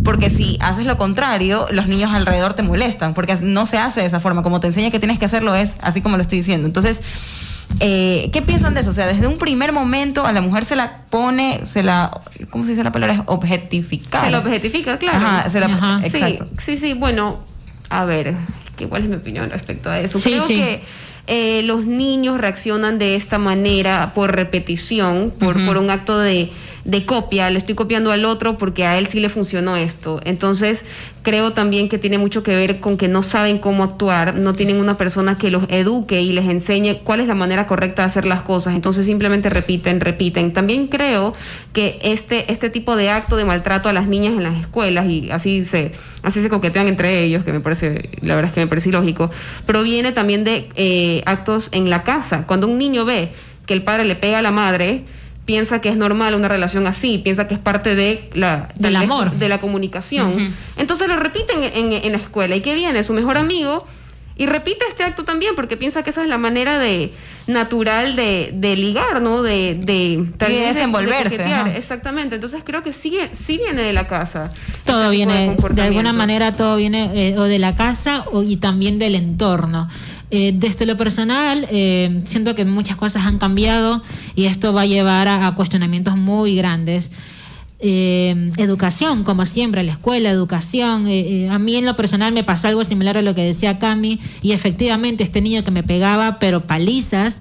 [0.05, 4.07] Porque si haces lo contrario, los niños alrededor te molestan, porque no se hace de
[4.07, 4.43] esa forma.
[4.43, 6.67] Como te enseña que tienes que hacerlo es así como lo estoy diciendo.
[6.67, 7.03] Entonces,
[7.81, 8.91] eh, ¿qué piensan de eso?
[8.91, 12.65] O sea, desde un primer momento a la mujer se la pone, se la, ¿cómo
[12.65, 13.15] se dice la palabra?
[13.17, 14.25] Es objetificar.
[14.25, 15.19] Se lo objetifica, claro.
[15.19, 16.01] Ajá, se la, Ajá.
[16.03, 16.47] exacto.
[16.59, 16.93] Sí, sí, sí.
[16.95, 17.39] Bueno,
[17.91, 18.35] a ver,
[18.77, 20.19] ¿qué- ¿cuál es mi opinión respecto a eso?
[20.19, 20.55] Sí, Creo sí.
[20.57, 20.83] que
[21.31, 26.51] eh, los niños reaccionan de esta manera por repetición, por, por un acto de,
[26.91, 27.51] de copia.
[27.51, 30.21] Le estoy copiando al otro porque a él sí le funcionó esto.
[30.25, 30.85] Entonces,
[31.23, 34.77] creo también que tiene mucho que ver con que no saben cómo actuar, no tienen
[34.77, 38.27] una persona que los eduque y les enseñe cuál es la manera correcta de hacer
[38.27, 38.75] las cosas.
[38.75, 40.53] Entonces, simplemente repiten, repiten.
[40.53, 41.35] También creo
[41.73, 45.31] que este, este tipo de acto de maltrato a las niñas en las escuelas y
[45.31, 48.67] así se así se coquetean entre ellos, que me parece, la verdad es que me
[48.67, 49.31] parece ilógico,
[49.67, 52.47] proviene también de eh, actos en la casa.
[52.47, 53.31] Cuando un niño ve
[53.67, 55.05] que el padre le pega a la madre,
[55.51, 59.33] piensa que es normal una relación así, piensa que es parte de la, Del amor.
[59.33, 60.55] de la comunicación.
[60.77, 62.55] Entonces lo repiten en, en la escuela.
[62.55, 63.03] ¿Y qué viene?
[63.03, 63.85] Su mejor amigo
[64.37, 67.13] y repite este acto también porque piensa que esa es la manera de
[67.51, 69.43] natural de, de ligar, ¿no?
[69.43, 71.45] De, de, tal Y de vez desenvolverse.
[71.77, 72.37] Exactamente.
[72.37, 74.51] Entonces creo que sí, sí viene de la casa.
[74.85, 78.43] todo este tipo viene, de, alguna manera, todo viene eh, o de la casa o,
[78.43, 79.89] y también del entorno.
[80.31, 84.03] Eh, desde lo personal, eh, siento que muchas cosas han cambiado
[84.37, 87.11] y esto va a llevar a, a cuestionamientos muy grandes.
[87.83, 91.07] Eh, educación, como siempre, la escuela, educación.
[91.07, 93.79] Eh, eh, a mí en lo personal me pasó algo similar a lo que decía
[93.79, 97.41] Cami y efectivamente este niño que me pegaba, pero palizas,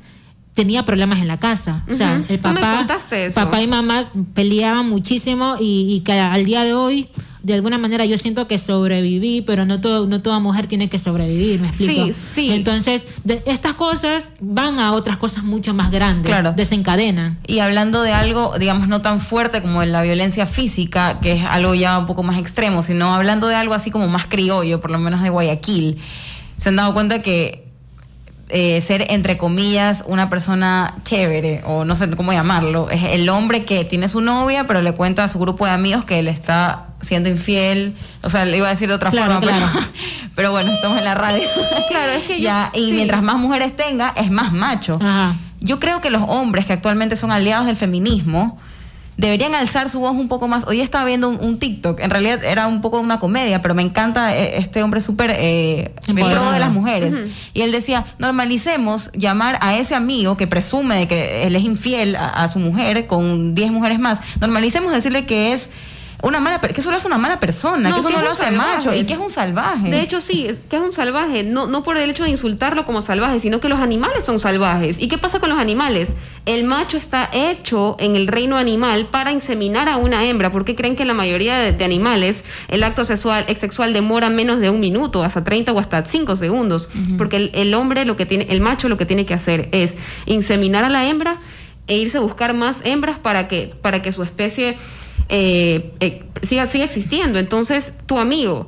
[0.54, 1.84] tenía problemas en la casa.
[1.92, 2.88] O sea, el papá,
[3.34, 7.10] papá y mamá peleaban muchísimo y, y que al día de hoy,
[7.42, 11.00] de alguna manera, yo siento que sobreviví, pero no, todo, no toda mujer tiene que
[11.00, 12.08] sobrevivir, ¿me explico?
[12.08, 12.52] Sí, sí.
[12.52, 16.52] Entonces, de- estas cosas van a otras cosas mucho más grandes, Claro.
[16.52, 17.38] desencadenan.
[17.48, 21.74] Y hablando de algo, digamos, no tan fuerte como la violencia física, que es algo
[21.76, 24.98] ya un poco más extremo, sino hablando de algo así como más criollo, por lo
[25.00, 25.98] menos de Guayaquil,
[26.58, 27.70] se han dado cuenta que
[28.50, 33.64] eh, ser, entre comillas, una persona chévere, o no sé cómo llamarlo, es el hombre
[33.64, 36.88] que tiene su novia, pero le cuenta a su grupo de amigos que él está
[37.02, 37.96] siendo infiel.
[38.24, 39.66] O sea, le iba a decir de otra Claro, forma, claro.
[39.74, 39.86] Pero,
[40.36, 41.44] pero bueno, estamos en la radio.
[41.90, 42.94] Claro, es que yo- ya, y sí.
[42.94, 44.98] mientras más mujeres tenga, es más macho.
[45.02, 45.38] Ajá.
[45.60, 48.58] Yo creo que los hombres que actualmente son aliados del feminismo
[49.18, 50.66] deberían alzar su voz un poco más.
[50.68, 53.82] Hoy estaba viendo un, un TikTok, en realidad era un poco una comedia, pero me
[53.82, 57.22] encanta eh, este hombre súper eh, pro de las mujeres.
[57.54, 62.16] Y él decía, normalicemos llamar a ese amigo que presume de que él es infiel
[62.16, 65.70] a, a su mujer con 10 mujeres más, normalicemos decirle que es
[66.22, 68.32] una mala, que solo es una mala persona, No, que eso que no es lo
[68.32, 68.76] hace salvaje.
[68.78, 69.90] macho y que es un salvaje.
[69.90, 72.86] De hecho, sí, es que es un salvaje, no, no por el hecho de insultarlo
[72.86, 75.00] como salvaje, sino que los animales son salvajes.
[75.00, 76.16] ¿Y qué pasa con los animales?
[76.46, 80.96] El macho está hecho en el reino animal para inseminar a una hembra, porque creen
[80.96, 85.24] que la mayoría de, de animales el acto sexual, sexual demora menos de un minuto,
[85.24, 88.90] hasta 30 o hasta 5 segundos, porque el, el hombre lo que tiene, el macho
[88.90, 91.38] lo que tiene que hacer es inseminar a la hembra
[91.88, 94.78] e irse a buscar más hembras para que, para que su especie
[95.30, 97.40] eh, eh, siga, siga existiendo.
[97.40, 98.68] Entonces, tu amigo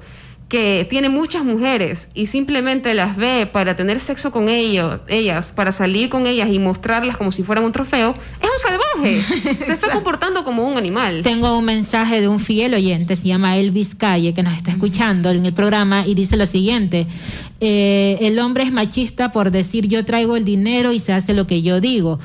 [0.52, 5.72] que tiene muchas mujeres y simplemente las ve para tener sexo con ellos, ellas, para
[5.72, 9.22] salir con ellas y mostrarlas como si fueran un trofeo, es un salvaje.
[9.66, 11.22] Se está comportando como un animal.
[11.24, 15.32] Tengo un mensaje de un fiel oyente, se llama Elvis Calle, que nos está escuchando
[15.32, 17.08] en el programa y dice lo siguiente,
[17.62, 21.48] eh, el hombre es machista por decir yo traigo el dinero y se hace lo
[21.48, 22.20] que yo digo.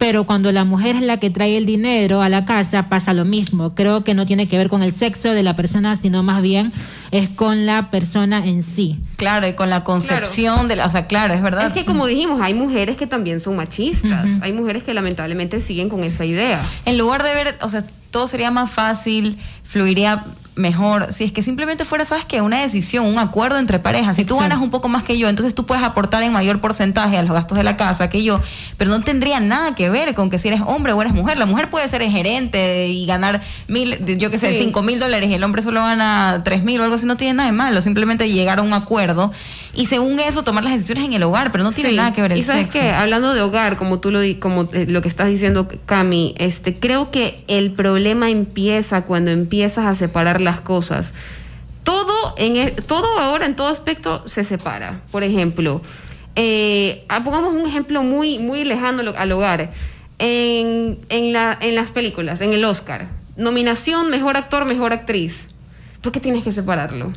[0.00, 3.26] Pero cuando la mujer es la que trae el dinero a la casa, pasa lo
[3.26, 3.74] mismo.
[3.74, 6.72] Creo que no tiene que ver con el sexo de la persona, sino más bien
[7.10, 8.98] es con la persona en sí.
[9.16, 11.66] Claro, y con la concepción de la, o sea, claro, es verdad.
[11.66, 15.90] Es que como dijimos, hay mujeres que también son machistas, hay mujeres que lamentablemente siguen
[15.90, 16.66] con esa idea.
[16.86, 20.24] En lugar de ver, o sea, todo sería más fácil, fluiría
[20.60, 21.12] mejor.
[21.12, 22.40] Si es que simplemente fuera, ¿sabes qué?
[22.42, 24.16] Una decisión, un acuerdo entre parejas.
[24.16, 27.16] Si tú ganas un poco más que yo, entonces tú puedes aportar en mayor porcentaje
[27.18, 28.40] a los gastos de la casa que yo,
[28.76, 31.36] pero no tendría nada que ver con que si eres hombre o eres mujer.
[31.38, 34.60] La mujer puede ser gerente y ganar mil, yo qué sé, Sí.
[34.62, 37.06] cinco mil dólares y el hombre solo gana tres mil o algo así.
[37.06, 37.80] No tiene nada de malo.
[37.82, 39.32] Simplemente llegar a un acuerdo
[39.74, 41.96] y según eso tomar las decisiones en el hogar, pero no tiene Sí.
[41.96, 42.78] nada que ver el Y sabes sexo.
[42.80, 46.34] que hablando de hogar, como tú lo di- como eh, lo que estás diciendo, Cami,
[46.38, 51.14] este, creo que el problema empieza cuando empiezas a separar las cosas.
[51.84, 55.00] Todo en e- todo ahora en todo aspecto se separa.
[55.10, 55.80] Por ejemplo,
[56.36, 59.70] eh, ah, pongamos un ejemplo muy muy lejano al hogar.
[60.22, 63.08] En, en, la, en las películas, en el Oscar,
[63.38, 65.48] nominación mejor actor, mejor actriz.
[66.02, 67.10] ¿Por qué tienes que separarlo?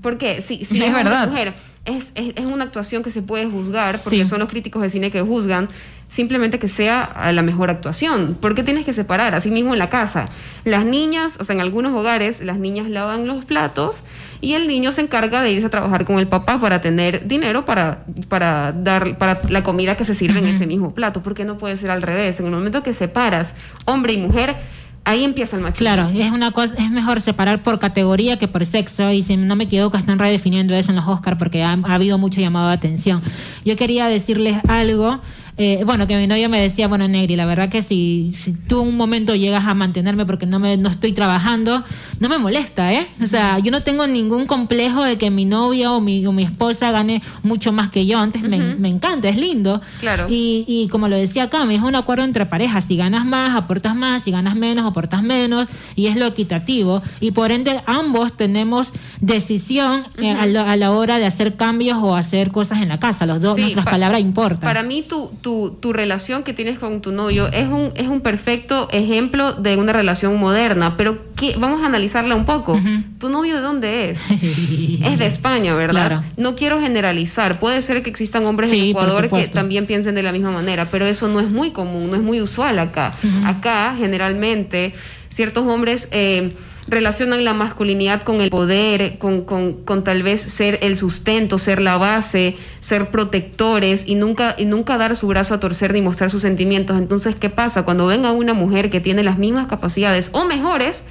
[0.00, 1.28] Porque si, si Es verdad.
[1.28, 4.26] mujer, es, es, es una actuación que se puede juzgar, porque Sí.
[4.26, 5.68] son los críticos de cine que juzgan,
[6.08, 8.34] simplemente que sea la mejor actuación.
[8.40, 9.34] ¿Por qué tienes que separar?
[9.34, 10.28] Así mismo en la casa.
[10.64, 13.96] Las niñas, o sea, en algunos hogares, las niñas lavan los platos
[14.42, 17.64] y el niño se encarga de irse a trabajar con el papá para tener dinero
[17.64, 21.22] para, para dar para la comida que se sirve en ese mismo plato.
[21.22, 22.40] ¿Por qué no puede ser al revés?
[22.40, 24.56] En el momento que separas hombre y mujer,
[25.04, 25.92] ahí empieza el machismo.
[25.92, 29.56] Claro, es una cosa, es mejor separar por categoría que por sexo y si no
[29.56, 32.74] me equivoco están redefiniendo eso en los Oscars porque ha, ha habido mucho llamado de
[32.74, 33.22] atención.
[33.64, 35.20] Yo quería decirles algo,
[35.62, 38.80] eh, bueno, que mi novio me decía, bueno, Negri, la verdad que si, si tú
[38.80, 41.84] un momento llegas a mantenerme porque no me no estoy trabajando,
[42.18, 43.06] no me molesta, ¿eh?
[43.22, 46.44] O sea, yo no tengo ningún complejo de que mi novia o mi, o mi
[46.44, 48.18] esposa gane mucho más que yo.
[48.18, 49.80] Antes me, me encanta, es lindo.
[50.00, 50.26] Claro.
[50.30, 52.84] Y, y como lo decía Cami, es un acuerdo entre parejas.
[52.88, 54.22] Si ganas más, aportas más.
[54.24, 55.68] Si ganas menos, aportas menos.
[55.94, 57.02] Y es lo equitativo.
[57.20, 58.88] Y por ende, ambos tenemos
[59.20, 62.98] decisión eh, a, la, a la hora de hacer cambios o hacer cosas en la
[62.98, 63.26] casa.
[63.26, 64.60] Los dos, Sí, nuestras pa- palabras importan.
[64.60, 65.49] Para mí, tu, tu,
[65.80, 69.92] tu relación que tienes con tu novio es un, es un perfecto ejemplo de una
[69.92, 70.96] relación moderna.
[70.96, 71.54] Pero ¿qué?
[71.58, 72.80] vamos a analizarla un poco.
[73.18, 74.20] ¿Tu novio de dónde es?
[74.30, 76.06] es de España, ¿verdad?
[76.06, 76.24] Claro.
[76.36, 77.60] No quiero generalizar.
[77.60, 80.88] Puede ser que existan hombres Sí, en Ecuador que también piensen de la misma manera,
[80.90, 83.14] pero eso no es muy común, no es muy usual acá.
[83.44, 84.94] Acá, generalmente,
[85.28, 86.52] ciertos hombres eh,
[86.90, 91.80] relacionan la masculinidad con el poder, con, con- con tal vez ser el sustento, ser
[91.80, 96.30] la base, ser protectores y nunca, y nunca dar su brazo a torcer ni mostrar
[96.30, 96.98] sus sentimientos.
[96.98, 97.84] Entonces, ¿qué pasa?
[97.84, 101.02] Cuando ven a una mujer que tiene las mismas capacidades o mejores,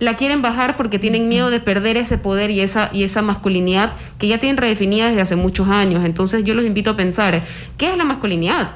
[0.00, 3.92] la quieren bajar porque tienen miedo de perder ese poder y esa, y esa masculinidad
[4.18, 6.04] que ya tienen redefinida desde hace muchos años.
[6.04, 7.40] Entonces yo los invito a pensar,
[7.76, 8.70] ¿qué es la masculinidad?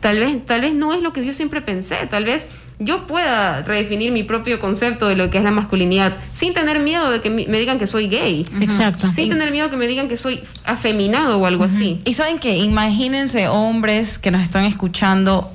[0.00, 2.46] Tal vez, tal vez no es lo que yo siempre pensé, tal vez
[2.84, 7.10] yo pueda redefinir mi propio concepto de lo que es la masculinidad sin tener miedo
[7.10, 9.10] de que me digan que soy gay, Exacto.
[9.10, 12.00] sin tener miedo que me digan que soy afeminado o algo así.
[12.04, 15.50] Y saben que imagínense hombres que nos están escuchando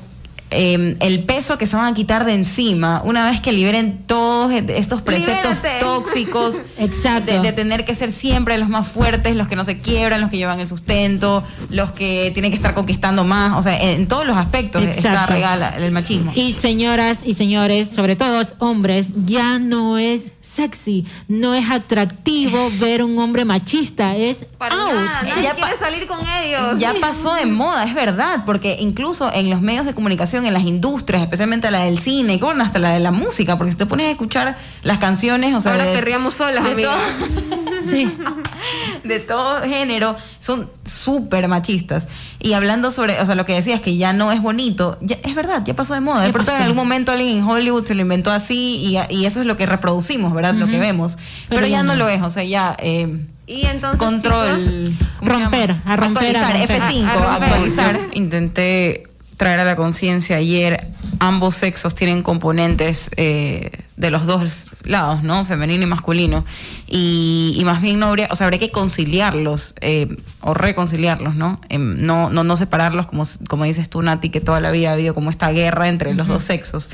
[0.52, 4.52] eh, el peso que se van a quitar de encima una vez que liberen todos
[4.52, 5.80] estos preceptos Libérate.
[5.86, 7.32] tóxicos Exacto.
[7.34, 10.30] de, de tener que ser siempre los más fuertes, los que no se quiebran, los
[10.30, 14.08] que llevan el sustento, los que tienen que estar conquistando más, o sea, en, en
[14.08, 15.34] todos los aspectos está Exacto.
[15.34, 16.32] regala el machismo.
[16.36, 23.04] Y señoras y señores, sobre todo hombres, ya no es sexy, no es atractivo ver
[23.04, 24.94] un hombre machista, es Para out.
[24.94, 26.80] nada, nadie Ya quiere salir con ellos.
[26.80, 30.64] Ya pasó de moda, es verdad, porque incluso en los medios de comunicación, en las
[30.64, 33.86] industrias, especialmente la del cine, y bueno, hasta la de la música, porque si te
[33.86, 36.92] pones a escuchar las canciones, o sea, Ahora de, perreamos solas, de amiga.
[36.94, 38.18] todo- Sí.
[39.04, 42.08] de todo género, son súper machistas.
[42.40, 45.36] Y hablando sobre, o sea, lo que decías que ya no es bonito, ya, es
[45.36, 46.22] verdad, ya pasó de moda.
[46.24, 49.42] De pronto en algún momento alguien en Hollywood se lo inventó así y, y eso
[49.42, 50.54] es lo que reproducimos, ¿verdad?
[50.54, 51.18] Lo que vemos.
[51.50, 52.00] Pero, Pero ya ya no no.
[52.00, 52.76] lo es, o sea, ya...
[52.80, 54.64] eh, Y entonces, control.
[54.90, 56.82] chicos, ¿cómo se Romper, a romper, a Actualizar, romper.
[56.82, 57.50] F5, A- a romper.
[57.50, 58.00] actualizar.
[58.14, 59.04] Intenté
[59.38, 60.88] traer a la conciencia ayer,
[61.20, 65.46] ambos sexos tienen componentes eh, de los dos lados, ¿no?
[65.46, 66.46] Femenino y masculino.
[66.88, 70.08] Y, y más bien no habría, o sea, habría que conciliarlos eh,
[70.40, 71.60] o reconciliarlos, ¿no?
[71.68, 74.94] Em, no, no, no separarlos, como, como dices tú, Nati, que toda la vida ha
[74.94, 76.90] habido como esta guerra entre los dos sexos.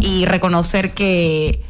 [0.00, 1.60] Y reconocer que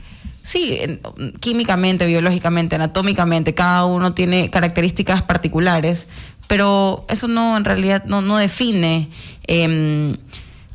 [0.42, 1.00] Sí, en-
[1.40, 6.06] químicamente, biológicamente, anatómicamente, cada uno tiene características particulares,
[6.48, 9.08] pero eso no, en realidad, no, no define
[9.46, 10.18] em,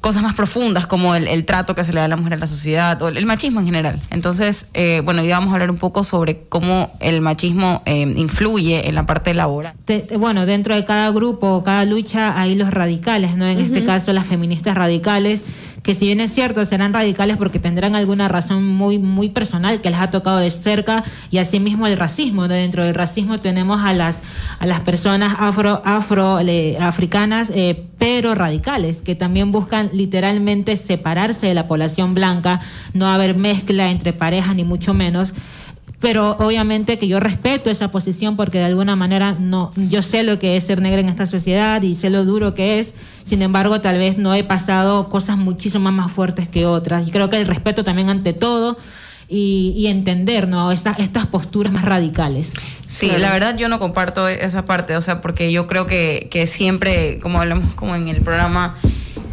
[0.02, 2.40] cosas más profundas como el, el trato que se le da a la mujer en
[2.40, 4.02] la sociedad o el, el machismo en general.
[4.12, 8.88] Entonces, eh, bueno, hoy vamos a hablar un poco sobre cómo el machismo em, influye
[8.88, 9.74] en la parte laboral.
[9.86, 13.46] Te- bueno, dentro de cada grupo, cada lucha, hay los radicales, ¿no?
[13.48, 15.42] En este caso, las feministas radicales,
[15.84, 19.90] que si bien es cierto, serán radicales porque tendrán alguna razón muy, muy personal que
[19.90, 22.48] les ha tocado de cerca, y asimismo el racismo.
[22.48, 24.18] Dentro del racismo tenemos a las,
[24.60, 31.48] a las personas afro, afro, le- africanas, eh, pero radicales, que también buscan literalmente separarse
[31.48, 32.62] de la población blanca,
[32.94, 35.34] no haber mezcla entre parejas, ni mucho menos
[36.00, 40.40] pero obviamente que yo respeto esa posición porque de alguna manera no yo sé lo
[40.40, 42.94] que es ser negra en esta sociedad y sé lo duro que es.
[43.26, 47.08] Sin embargo tal vez no he pasado cosas muchísimo más fuertes que otras.
[47.08, 48.78] Y creo que el respeto también ante todo
[49.28, 52.52] y, y entender no Esta- estas posturas más radicales.
[52.88, 53.22] Sí, Claro.
[53.22, 57.20] la verdad yo no comparto esa parte, o sea, porque yo creo que, que siempre,
[57.20, 58.78] como hablamos como en el programa,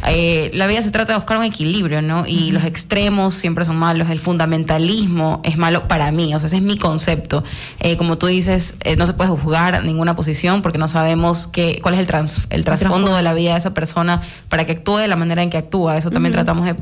[0.07, 2.27] eh, la vida se trata de buscar un equilibrio, ¿no?
[2.27, 6.57] Y los extremos siempre son malos, el fundamentalismo es malo para mí, o sea, ese
[6.57, 7.45] es mi concepto.
[7.81, 11.81] Eh, como tú dices, eh, no se puede juzgar ninguna posición porque no sabemos qué,
[11.83, 14.97] cuál es el, trans- el trasfondo de la vida de esa persona para que actúe
[14.99, 15.97] de la manera en que actúa.
[15.97, 16.77] Eso también tratamos de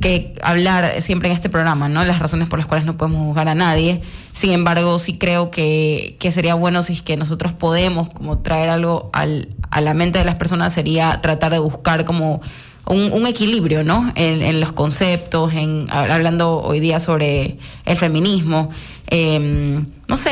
[0.00, 2.04] que hablar siempre en este programa, ¿no?
[2.04, 4.02] Las razones por las cuales no podemos juzgar a nadie.
[4.32, 8.68] Sin embargo, sí creo que, que sería bueno si es que nosotros podemos como traer
[8.68, 12.40] algo al, a la mente de las personas, sería tratar de buscar como
[12.86, 14.12] un, equilibrio, ¿no?
[14.14, 18.70] En, los conceptos, en hablando hoy día sobre el feminismo.
[19.10, 20.30] Eh, no sé,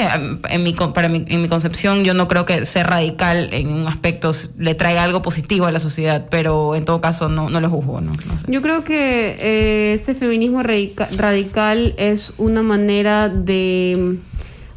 [0.50, 3.86] en mi, para mi, en mi concepción yo no creo que ser radical en un
[3.88, 8.00] aspecto le traiga algo positivo a la sociedad, pero en todo caso no, lo juzgo.
[8.00, 8.12] No.
[8.48, 14.18] Yo creo que eh, este feminismo radica- radical es una manera de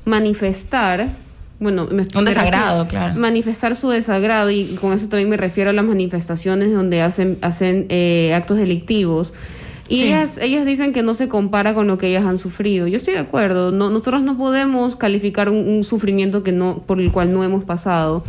[0.06, 1.10] manifestar,
[1.60, 3.20] bueno, me Un desagrado, claro.
[3.20, 7.86] manifestar su desagrado y con eso también me refiero a las manifestaciones donde hacen hacen
[7.90, 9.34] eh, actos delictivos.
[9.90, 10.04] Y Sí.
[10.08, 12.86] ellas, ellas dicen que no se compara con lo que ellas han sufrido.
[12.88, 13.72] Yo estoy de acuerdo.
[13.72, 17.64] No, nosotros no podemos calificar un, un sufrimiento que no, por el cual no hemos
[17.64, 18.24] pasado.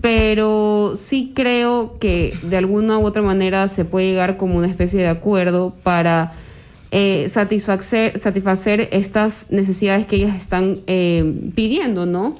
[0.00, 5.00] Pero sí creo que de alguna u otra manera se puede llegar como una especie
[5.00, 6.32] de acuerdo para
[6.92, 12.34] eh, satisfacer, satisfacer estas necesidades que ellas están eh, pidiendo, ¿no?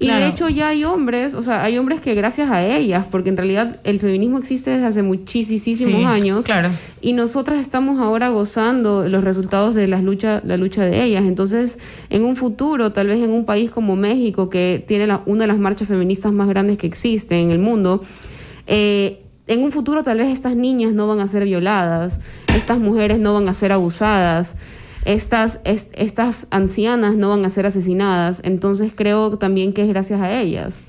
[0.00, 0.24] Y Claro.
[0.24, 3.36] de hecho ya hay hombres, o sea, hay hombres que gracias a ellas, porque en
[3.36, 6.70] realidad el feminismo existe desde hace muchísimos Sí, años, claro.
[7.00, 11.22] y nosotras estamos ahora gozando los resultados de las lucha, la lucha de ellas.
[11.24, 11.78] Entonces,
[12.10, 15.46] en un futuro, tal vez en un país como México, que tiene la- una de
[15.48, 18.02] las marchas feministas más grandes que existe en el mundo,
[18.66, 22.20] eh, en un futuro tal vez estas niñas no van a ser violadas,
[22.56, 24.56] estas mujeres no van a ser abusadas,
[25.04, 28.40] estas, es- estas ancianas no van a ser asesinadas.
[28.42, 30.80] Entonces, creo también que es gracias a ellas.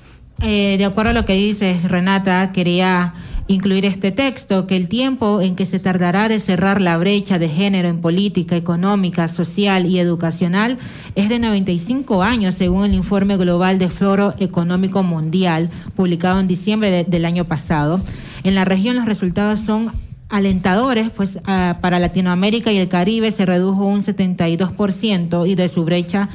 [0.42, 3.14] Eh, de acuerdo a lo que dices, Renata, quería
[3.48, 7.48] incluir este texto, que el tiempo en que se tardará de cerrar la brecha de
[7.48, 10.78] género en política económica, social y educacional
[11.14, 16.90] es de 95 años, según el informe global de Foro Económico Mundial, publicado en diciembre
[16.90, 18.00] de- del año pasado.
[18.46, 19.90] En la región los resultados son
[20.28, 25.84] alentadores, pues ah, para Latinoamérica y el Caribe se redujo un 72% y de su
[25.84, 26.28] brecha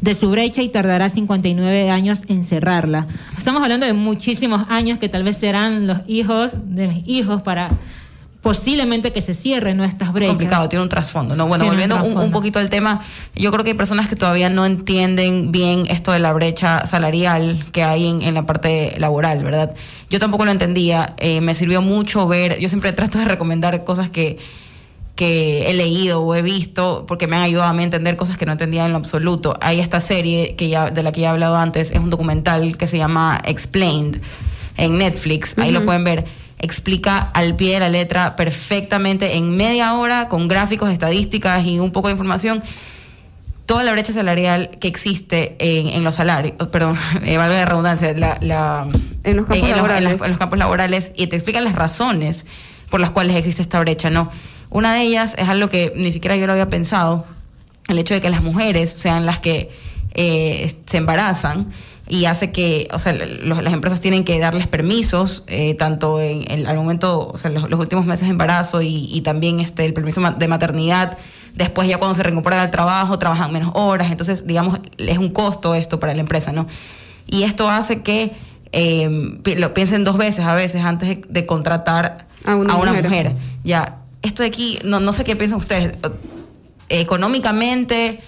[0.00, 3.06] de su brecha y tardará 59 años en cerrarla.
[3.36, 7.68] Estamos hablando de muchísimos años que tal vez serán los hijos de mis hijos para
[8.42, 10.30] posiblemente que se cierren nuestras brechas.
[10.30, 11.34] complicado, tiene un trasfondo.
[11.34, 13.02] No, bueno, Tiene volviendo un, un poquito al tema,
[13.34, 17.66] yo creo que hay personas que todavía no entienden bien esto de la brecha salarial
[17.72, 19.74] que hay en, en la parte laboral, ¿verdad?
[20.08, 24.08] Yo tampoco lo entendía, eh, me sirvió mucho ver, yo siempre trato de recomendar cosas
[24.08, 24.38] que,
[25.16, 28.36] que he leído o he visto porque me han ayudado a mí a entender cosas
[28.36, 29.58] que no entendía en lo absoluto.
[29.60, 32.76] Hay esta serie que ya, de la que ya he hablado antes, es un documental
[32.76, 34.20] que se llama Explained
[34.76, 36.47] en Netflix, ahí lo pueden ver.
[36.60, 41.92] Explica al pie de la letra perfectamente en media hora con gráficos, estadísticas y un
[41.92, 42.62] poco de información
[43.66, 48.14] toda la brecha salarial que existe en, en los salarios, perdón, eh, valga la redundancia,
[48.14, 48.86] la, la-
[49.24, 50.12] En los campos en laborales.
[50.12, 52.46] los- en los campos laborales y te explican las razones
[52.88, 54.30] por las cuales existe esta brecha, ¿no?
[54.70, 57.26] Una de ellas es algo que ni siquiera yo lo había pensado,
[57.88, 59.70] el hecho de que las mujeres sean las que
[60.14, 61.70] eh, se embarazan
[62.08, 66.50] y hace que, o sea, los- las empresas tienen que darles permisos, eh, tanto en,
[66.50, 69.84] el- al momento, o sea, los, los últimos meses de embarazo y, y también este,
[69.84, 71.18] el permiso de maternidad.
[71.54, 75.74] Después ya cuando se reincorporan al trabajo, trabajan menos horas, entonces, digamos, es un costo
[75.74, 76.66] esto para la empresa, ¿no?
[77.26, 78.32] Y esto hace que
[78.72, 79.08] eh,
[79.42, 83.02] pi- lo piensen dos veces a veces antes de, de contratar A una mujer.
[83.04, 83.32] mujer.
[83.64, 85.94] Ya, esto de aquí, no, no sé qué piensan ustedes.
[86.88, 88.20] Económicamente,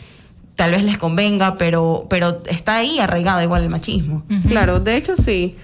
[0.57, 4.25] tal vez les convenga, pero, pero está ahí arraigado igual el machismo.
[4.47, 5.57] Claro, de hecho sí,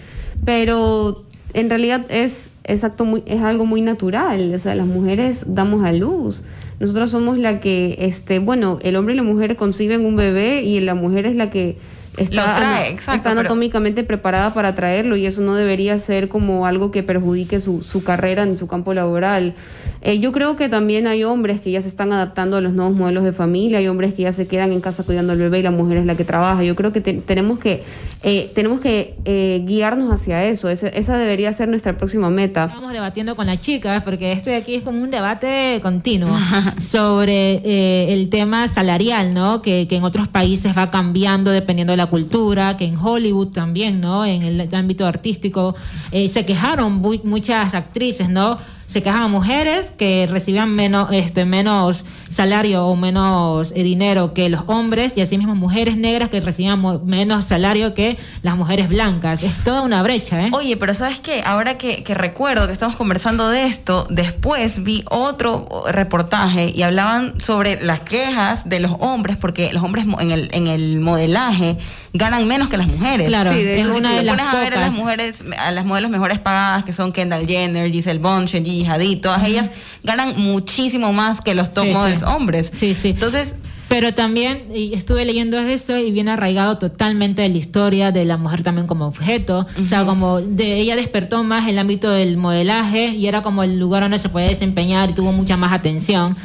[0.45, 5.85] pero en realidad es, exacto, muy, es algo muy natural, o sea, las mujeres damos
[5.85, 6.45] a luz.
[6.79, 10.81] Nosotros somos la que, este, bueno, el hombre y la mujer conciben un bebé y
[10.81, 11.79] la mujer es la que
[12.17, 16.29] está, Lo trae, exacto, está pero- anatómicamente preparada para traerlo y eso no debería ser
[16.29, 19.55] como algo que perjudique su, su carrera en su campo laboral.
[20.03, 22.95] Eh, yo creo que también hay hombres que ya se están adaptando a los nuevos
[22.95, 25.63] modelos de familia, hay hombres que ya se quedan en casa cuidando al bebé y
[25.63, 26.63] la mujer es la que trabaja.
[26.63, 27.83] Yo creo que te- tenemos que,
[28.23, 30.69] eh, tenemos que eh, guiarnos hacia eso.
[30.69, 32.67] Esa, esa debería ser nuestra próxima meta.
[32.67, 36.37] Estamos debatiendo con las chicas, porque esto de aquí es como un debate continuo
[36.91, 39.63] sobre eh, el tema salarial, ¿no?
[39.63, 44.01] Que, que en otros países va cambiando dependiendo de la cultura, que en Hollywood también,
[44.01, 44.25] ¿no?
[44.25, 45.75] En el ámbito artístico
[46.13, 48.59] eh, se quejaron muchas actrices, ¿no?
[48.89, 52.05] Se quejaban mujeres que recibían menos, este, menos
[52.37, 57.47] salario o menos eh, dinero que los hombres y asimismo mujeres negras que recibían menos
[57.47, 59.43] salario que las mujeres blancas.
[59.43, 60.51] Es toda una brecha, ¿eh?
[60.53, 61.43] Oye, pero ¿sabes qué?
[61.45, 67.41] Ahora que, que recuerdo que estamos conversando de esto, después vi otro reportaje y hablaban
[67.41, 71.79] sobre las quejas de los hombres, porque los hombres mo- en el, en el modelaje
[72.13, 73.27] ganan menos que las mujeres.
[73.29, 74.81] Claro, Sí, de es hecho, Entonces, una si de tú las pones a ver a
[74.81, 79.21] las mujeres, a las modelos mejores pagadas, que son Kendall Jenner, Giselle Bunchen, Gigi Hadid,
[79.21, 79.71] todas ellas
[80.03, 82.25] ganan muchísimo más que los top Sí, models sí.
[82.27, 82.71] Hombres.
[82.75, 83.11] Sí, sí.
[83.11, 83.57] Entonces,
[83.89, 88.65] Pero también estuve leyendo eso y viene arraigado totalmente de la historia de la mujer
[88.65, 89.65] también como objeto.
[89.81, 93.79] O sea, como de ella despertó más el ámbito del modelaje y era como el
[93.79, 96.37] lugar donde se podía desempeñar y tuvo mucha más atención.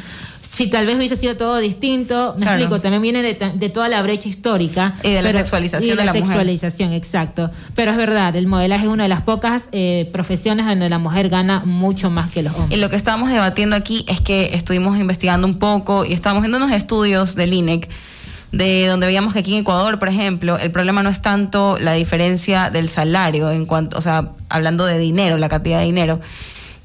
[0.54, 2.58] Si tal vez hubiese sido todo distinto, me Claro.
[2.60, 4.94] explico, también viene de, de toda la brecha histórica.
[5.02, 6.26] Y de la sexualización y de la mujer.
[6.26, 7.50] sexualización, exacto.
[7.74, 11.30] Pero es verdad, el modelaje es una de las pocas eh, profesiones donde la mujer
[11.30, 12.80] gana mucho más que los Y hombres.
[12.80, 16.70] lo que estábamos debatiendo aquí es que estuvimos investigando un poco y estábamos viendo unos
[16.72, 17.88] estudios del INEC
[18.52, 21.94] de donde veíamos que aquí en Ecuador, por ejemplo, el problema no es tanto la
[21.94, 26.20] diferencia del salario en cuanto, o sea, hablando de dinero, la cantidad de dinero,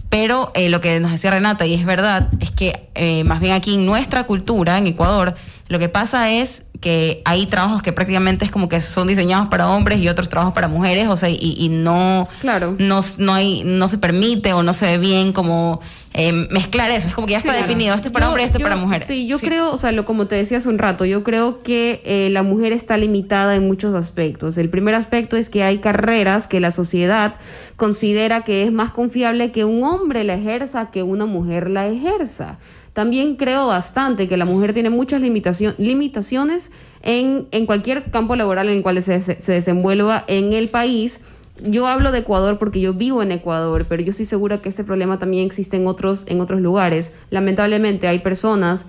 [0.09, 3.53] pero eh, lo que nos decía Renata, y es verdad, es que eh, más bien
[3.53, 5.35] aquí en nuestra cultura, en Ecuador,
[5.67, 9.69] lo que pasa es que hay trabajos que prácticamente es como que son diseñados para
[9.69, 12.75] hombres y otros trabajos para mujeres, o sea, y, y no, Claro.
[12.77, 15.79] no, no, hay, no se permite o no se ve bien como
[16.13, 17.07] eh, mezclar eso.
[17.07, 17.65] Es como que ya está Claro.
[17.67, 19.03] definido, este es para Yo- hombre y este es yo- para mujer.
[19.03, 22.01] Sí, yo creo, o sea, lo como te decía hace un rato, yo creo que
[22.05, 24.57] eh, la mujer está limitada en muchos aspectos.
[24.57, 27.35] El primer aspecto es que hay carreras que la sociedad
[27.75, 32.57] considera que es más confiable que un hombre la ejerza que una mujer la ejerza.
[32.97, 36.71] También creo bastante que la mujer tiene muchas limitaciones
[37.03, 41.19] en, en cualquier campo laboral en el cual se, se desenvuelva en el país.
[41.63, 44.83] Yo hablo de Ecuador porque yo vivo en Ecuador, pero yo estoy segura que este
[44.83, 47.13] problema también existe en otros, en otros lugares.
[47.29, 48.85] Lamentablemente hay personas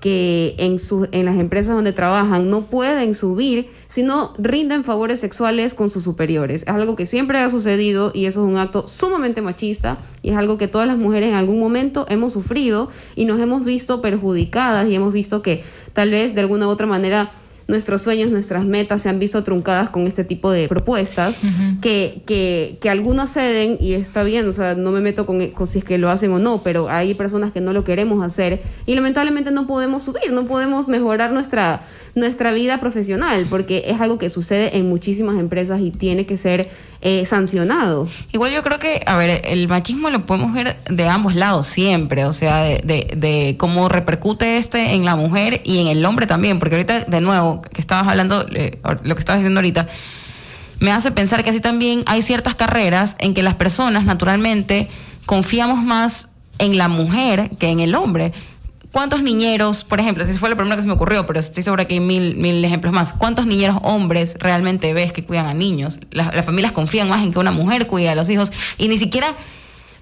[0.00, 5.74] que en, su, en las empresas donde trabajan no pueden subir, sino rinden favores sexuales
[5.74, 6.62] con sus superiores.
[6.62, 10.36] Es algo que siempre ha sucedido y eso es un acto sumamente machista y es
[10.36, 14.88] algo que todas las mujeres en algún momento hemos sufrido y nos hemos visto perjudicadas
[14.88, 17.32] y hemos visto que tal vez de alguna u otra manera
[17.70, 21.38] nuestros sueños, nuestras metas se han visto truncadas con este tipo de propuestas
[21.80, 25.66] que, que, que algunos ceden y está bien, o sea, no me meto con, con
[25.66, 28.62] si es que lo hacen o no, pero hay personas que no lo queremos hacer
[28.86, 34.18] y lamentablemente no podemos subir, no podemos mejorar nuestra, nuestra vida profesional porque es algo
[34.18, 36.70] que sucede en muchísimas empresas y tiene que ser
[37.02, 38.08] eh, sancionado.
[38.32, 42.24] Igual yo creo que, a ver, el machismo lo podemos ver de ambos lados siempre,
[42.24, 46.26] o sea, de, de, de cómo repercute este en la mujer y en el hombre
[46.26, 49.88] también, porque ahorita, de nuevo, que estabas hablando, eh, lo que estabas diciendo ahorita,
[50.80, 54.88] me hace pensar que así también hay ciertas carreras en que las personas naturalmente
[55.26, 58.32] confiamos más en la mujer que en el hombre.
[58.92, 61.84] ¿Cuántos niñeros, por ejemplo, ese fue lo primero que se me ocurrió, pero estoy segura
[61.84, 63.12] que hay mil, mil ejemplos más.
[63.12, 66.00] ¿Cuántos niñeros hombres realmente ves que cuidan a niños?
[66.10, 68.98] Las, las familias confían más en que una mujer cuide a los hijos y ni
[68.98, 69.28] siquiera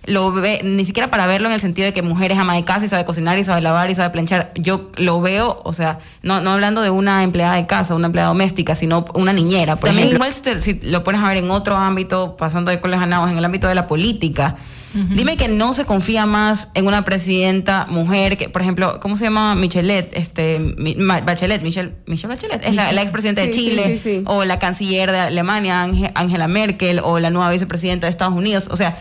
[0.07, 2.64] lo ve, ni siquiera para verlo en el sentido de que mujer es ama de
[2.64, 4.53] casa y sabe cocinar y sabe lavar y sabe planchar.
[4.55, 8.28] Yo lo veo, o sea, no, no hablando de una empleada de casa, una empleada
[8.30, 9.76] doméstica, sino una niñera.
[9.76, 12.80] Por También igual si, te- si lo pones a ver en otro ámbito, pasando de
[12.80, 14.57] coles ganados, en el ámbito de la política.
[14.95, 19.24] Dime que no se confía más en una presidenta mujer que, por ejemplo, ¿cómo se
[19.24, 20.11] llama Michelet?
[20.16, 24.22] Este, Mi- Bachelet, Michelle, Michelle Bachelet, es la, la expresidenta de Sí, Chile, sí, sí.
[24.26, 28.68] o la canciller de Alemania, Ange- Angela Merkel, o la nueva vicepresidenta de Estados Unidos.
[28.70, 28.99] O sea,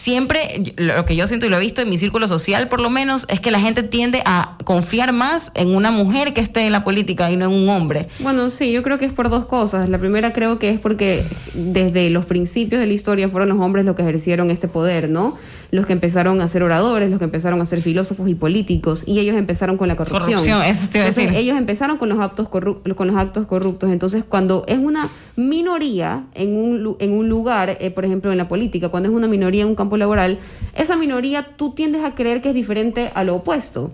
[0.00, 2.88] siempre lo que yo siento y lo he visto en mi círculo social, por lo
[2.88, 6.72] menos, es que la gente tiende a confiar más en una mujer que esté en
[6.72, 8.08] la política y no en un hombre.
[8.18, 9.90] Bueno, sí, yo creo que es por dos cosas.
[9.90, 13.84] La primera creo que es porque desde los principios de la historia fueron los hombres
[13.84, 15.36] los que ejercieron este poder, ¿no?
[15.70, 19.20] Los que empezaron a ser oradores, los que empezaron a ser filósofos y políticos, y
[19.20, 20.40] ellos empezaron con la corrupción.
[20.40, 21.38] Corrupción, eso te iba a Entonces, decir.
[21.40, 23.90] ellos empezaron con los actos con los actos corruptos.
[23.90, 28.48] Entonces, cuando es una minoría en un, en un lugar, eh, por ejemplo, en la
[28.48, 30.38] política, cuando es una minoría en un campo laboral,
[30.74, 33.92] esa minoría tú tiendes a creer que es diferente a lo opuesto.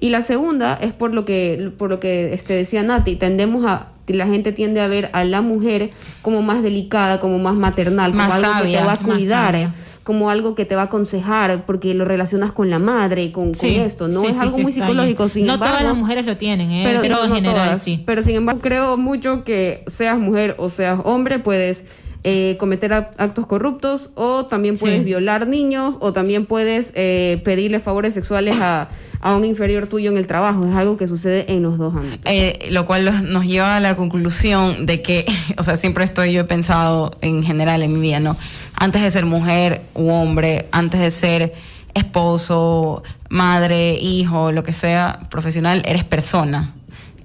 [0.00, 3.88] Y la segunda es por lo que, por lo que este, decía Nati, tendemos a,
[4.06, 5.90] la gente tiende a ver a la mujer
[6.22, 9.04] como más delicada, como más maternal, como Más algo que sabia, te va a más
[9.04, 9.72] cuidar.
[10.08, 13.68] Como algo que te va a aconsejar, porque lo relacionas con la madre, con, con
[13.68, 14.22] esto, ¿no?
[14.22, 15.74] sí, es sí, algo muy psicológico, sin no embargo.
[15.74, 16.82] todas las mujeres lo tienen, ¿eh?
[16.82, 17.82] pero, no en general todas.
[17.82, 18.02] sí.
[18.06, 21.84] Pero sin embargo, creo mucho que seas mujer o seas hombre, puedes
[22.24, 25.04] eh, cometer ac- actos corruptos o también puedes Sí.
[25.04, 28.88] violar niños o también puedes eh, pedirle favores sexuales a,
[29.20, 30.66] a un inferior tuyo en el trabajo.
[30.66, 32.20] Es algo que sucede en los dos ámbitos.
[32.24, 35.26] Eh, lo cual nos lleva a la conclusión de que,
[35.58, 38.36] o sea, siempre estoy yo he pensado en general en mi vida, ¿no?
[38.74, 41.54] Antes de ser mujer u hombre, antes de ser
[41.94, 46.74] esposo, madre, hijo, lo que sea, profesional, eres persona.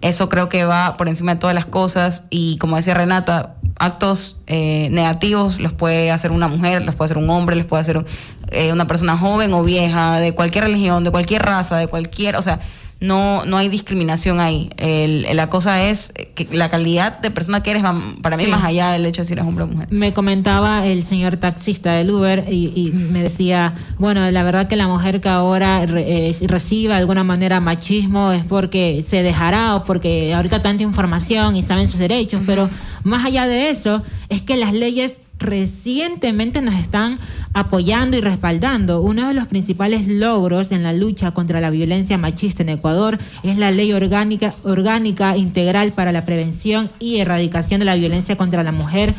[0.02, 4.38] Eso creo que va por encima de todas las cosas y como decía Renata, actos
[4.48, 8.06] eh, negativos los puede hacer una mujer, los puede hacer un hombre, los puede hacer
[8.52, 12.42] eh, una persona joven o vieja, de cualquier religión, de cualquier raza, de cualquier, o
[12.42, 12.60] sea,
[13.04, 14.70] no, no hay discriminación ahí.
[14.78, 18.50] El, la cosa es que la calidad de persona que eres va para mí Sí.
[18.50, 19.88] más allá del hecho de si eres hombre o mujer.
[19.92, 24.76] Me comentaba el señor taxista del Uber y, y me decía, bueno, la verdad que
[24.78, 29.76] la mujer que ahora re- eh, reciba de alguna manera machismo es porque se dejará
[29.76, 32.70] o porque ahorita tanta información y saben sus derechos, pero
[33.04, 37.20] más allá de eso es que las leyes recientemente nos están
[37.54, 39.02] apoyando y respaldando.
[39.02, 43.58] Uno de los principales logros en la lucha contra la violencia machista en Ecuador es
[43.58, 48.72] la ley orgánica, orgánica integral para la prevención y erradicación de la violencia contra la
[48.72, 49.14] mujer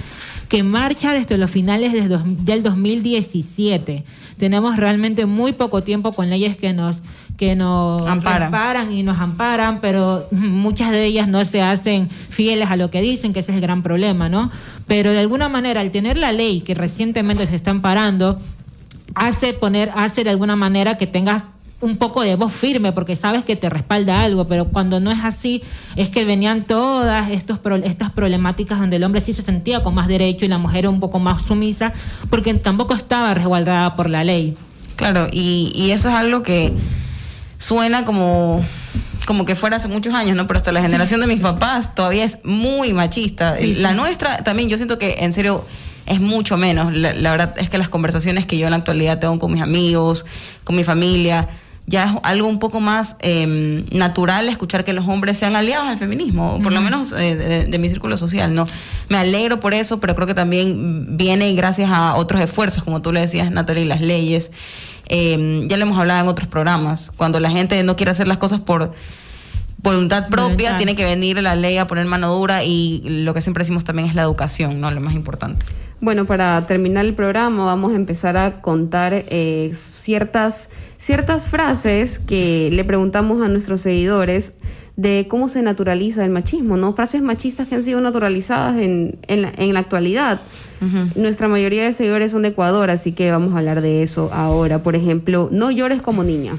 [0.49, 4.05] que marcha desde los finales del dos- del 2017.
[4.37, 6.97] Tenemos realmente muy poco tiempo con leyes que nos
[7.37, 8.93] que nos Amparan.
[8.93, 13.33] y nos amparan, pero muchas de ellas no se hacen fieles a lo que dicen,
[13.33, 14.51] que ese es el gran problema, ¿no?
[14.87, 18.39] Pero de alguna manera, al tener la ley que recientemente se está amparando,
[19.15, 21.45] hace poner, hace de alguna manera que tengas
[21.81, 25.19] un poco de voz firme porque sabes que te respalda algo, pero cuando no es
[25.23, 25.63] así
[25.97, 29.93] es que venían todas estos pro- estas problemáticas donde el hombre sí se sentía con
[29.95, 31.93] más derecho y la mujer un poco más sumisa
[32.31, 34.57] porque tampoco estaba resguardada por la ley.
[34.97, 36.73] Claro, y, y eso es algo que
[37.59, 38.65] suena como,
[39.27, 40.47] como que fuera hace muchos años, ¿no?
[40.47, 43.57] Pero hasta la generación de mis papás todavía es muy machista.
[43.57, 45.65] Sí, la nuestra también, yo siento que en serio
[46.07, 46.93] es mucho menos.
[46.93, 49.63] La, la verdad es que las conversaciones que yo en la actualidad tengo con mis
[49.63, 50.25] amigos,
[50.65, 51.49] con mi familia,
[51.87, 55.99] ya es algo un poco más eh, natural escuchar que los hombres sean aliados al
[55.99, 58.67] feminismo, por lo menos eh, de, de mi círculo social, ¿no?
[59.09, 63.13] Me alegro por eso, pero creo que también viene gracias a otros esfuerzos, como tú
[63.13, 64.51] le decías, Natalie, las leyes.
[65.09, 68.39] Eh, ya lo hemos hablado en otros programas, cuando la gente no quiere hacer las
[68.39, 68.93] cosas por
[69.79, 73.63] voluntad propia, tiene que venir la ley a poner mano dura y lo que siempre
[73.63, 74.91] decimos también es la educación, ¿no?
[74.91, 75.65] Lo más importante.
[76.01, 82.71] Bueno, para terminar el programa vamos a empezar a contar eh, ciertas, ciertas frases que
[82.73, 84.55] le preguntamos a nuestros seguidores
[84.97, 86.93] de cómo se naturaliza el machismo, ¿no?
[86.95, 90.41] Frases machistas que han sido naturalizadas en, en, la, en la actualidad.
[91.17, 94.83] Nuestra mayoría de seguidores son de Ecuador, así que vamos a hablar de eso ahora.
[94.83, 96.59] Por ejemplo, no llores como niña.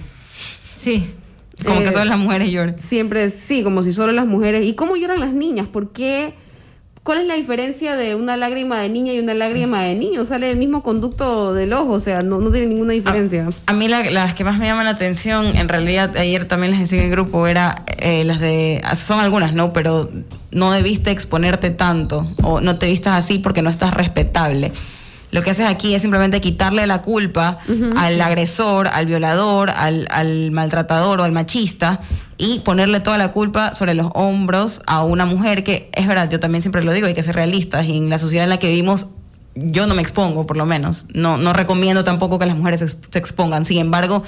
[0.80, 1.06] Sí.
[1.64, 2.76] Como Eh, que son las mujeres lloran.
[2.80, 4.66] Siempre sí, como si solo las mujeres.
[4.66, 5.68] ¿Y cómo lloran las niñas?
[5.68, 6.34] ¿Por qué?
[7.06, 10.26] ¿Cuál es la diferencia de una lágrima de niña y una lágrima de niño?
[10.26, 13.48] Sale el mismo conducto del ojo, o sea, no, no tiene ninguna diferencia.
[13.68, 16.80] A mí la- las que más me llaman la atención, en realidad ayer también les
[16.80, 19.72] decía en el grupo, era eh, las de, son algunas, ¿no?
[19.72, 20.10] Pero
[20.50, 24.72] no debiste exponerte tanto o no te vistas así porque no estás respetable.
[25.30, 27.60] Lo que haces aquí es simplemente quitarle la culpa
[27.98, 32.00] al agresor, al violador, al, al maltratador o al machista
[32.38, 36.40] y ponerle toda la culpa sobre los hombros a una mujer que, es verdad, yo
[36.40, 38.68] también siempre lo digo, hay que ser realistas y en la sociedad en la que
[38.68, 39.08] vivimos
[39.56, 41.06] yo no me expongo, por lo menos.
[41.14, 43.64] No, no recomiendo tampoco que las mujeres se expongan.
[43.64, 44.24] Sin embargo,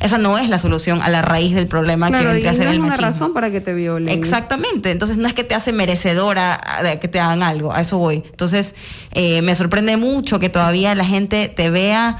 [0.00, 2.52] esa no es la solución a la raíz del problema que claro, y vendría a
[2.52, 3.10] no ser es el una machismo.
[3.10, 4.08] razón para que te violen.
[4.08, 7.98] Exactamente, entonces no es que te hace merecedora de que te hagan algo, a eso
[7.98, 8.24] voy.
[8.30, 8.74] Entonces
[9.12, 12.18] eh, me sorprende mucho que todavía la gente te vea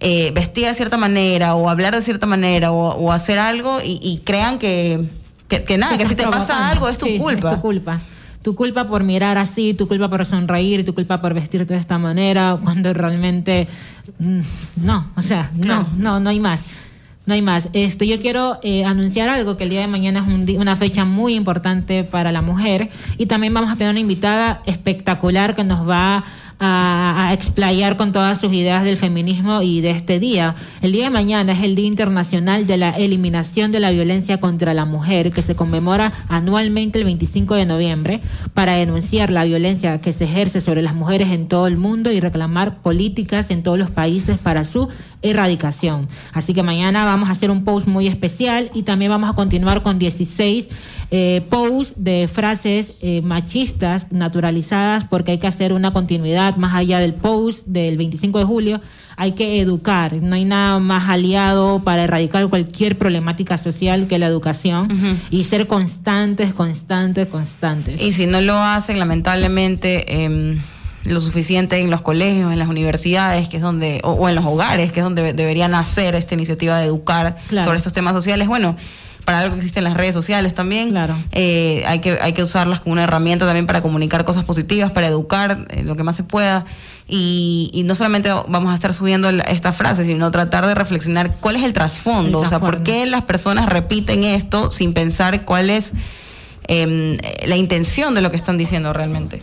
[0.00, 3.98] eh, vestida de cierta manera o hablar de cierta manera o, o hacer algo y,
[4.02, 5.08] y crean que,
[5.48, 7.48] que, que nada, que si te pasa algo es tu Sí, culpa.
[7.48, 8.00] Es tu culpa.
[8.42, 11.98] Tu culpa por mirar así, tu culpa por sonreír, tu culpa por vestirte de esta
[11.98, 13.66] manera, cuando realmente
[14.20, 14.40] mm,
[14.84, 16.60] no, o sea, no, no, no hay más.
[17.26, 17.68] No hay más.
[17.74, 21.04] Este, yo quiero eh, anunciar algo que el día de mañana es un una fecha
[21.04, 22.88] muy importante para la mujer
[23.18, 26.24] y también vamos a tener una invitada espectacular que nos va a,
[26.60, 30.56] a explayar con todas sus ideas del feminismo y de este día.
[30.82, 34.74] El día de mañana es el Día Internacional de la Eliminación de la Violencia contra
[34.74, 38.20] la Mujer, que se conmemora anualmente el 25 de noviembre
[38.54, 42.20] para denunciar la violencia que se ejerce sobre las mujeres en todo el mundo y
[42.20, 44.88] reclamar políticas en todos los países para su
[45.22, 46.08] erradicación.
[46.32, 49.82] Así que mañana vamos a hacer un post muy especial y también vamos a continuar
[49.82, 50.68] con 16
[51.10, 56.98] eh, posts de frases eh, machistas naturalizadas porque hay que hacer una continuidad más allá
[56.98, 58.80] del post del 25 de julio.
[59.16, 64.26] Hay que educar, no hay nada más aliado para erradicar cualquier problemática social que la
[64.26, 68.00] educación y ser constantes, constantes, constantes.
[68.00, 70.60] Y si no lo hacen, lamentablemente, em,
[71.04, 74.44] lo suficiente en los colegios, en las universidades, que es donde, o, o en los
[74.44, 77.66] hogares, que es donde deberían hacer esta iniciativa de educar Claro.
[77.66, 78.76] sobre estos temas sociales, bueno,
[79.24, 80.90] para algo existen las redes sociales también.
[80.90, 81.14] Claro.
[81.32, 85.06] Eh, hay, que, hay que usarlas como una herramienta también para comunicar cosas positivas, para
[85.06, 86.64] educar eh, lo que más se pueda.
[87.10, 91.56] Y, y no solamente vamos a estar subiendo esta frase, sino tratar de reflexionar cuál
[91.56, 95.68] es el trasfondo, El o sea, por qué las personas repiten esto sin pensar cuál
[95.70, 95.92] es
[96.66, 99.42] em, la intención de lo que están diciendo realmente.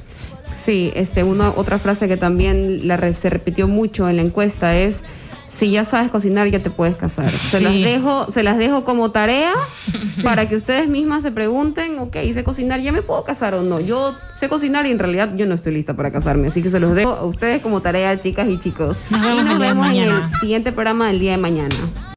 [0.65, 5.03] Sí, este, una otra frase que también la se repitió mucho en la encuesta es
[5.47, 7.31] si ya sabes cocinar ya te puedes casar.
[7.31, 7.63] Se Sí.
[7.63, 9.53] las dejo, se las dejo como tarea
[10.23, 13.79] para que ustedes mismas se pregunten, ok, sé cocinar, ya me puedo casar o no.
[13.79, 16.79] Yo sé cocinar y en realidad yo no estoy lista para casarme, así que se
[16.81, 18.97] los dejo a ustedes como tarea, chicas y chicos.
[19.09, 20.11] Nos vemos y nos vemos en el
[20.41, 21.75] siguiente programa del día de mañana.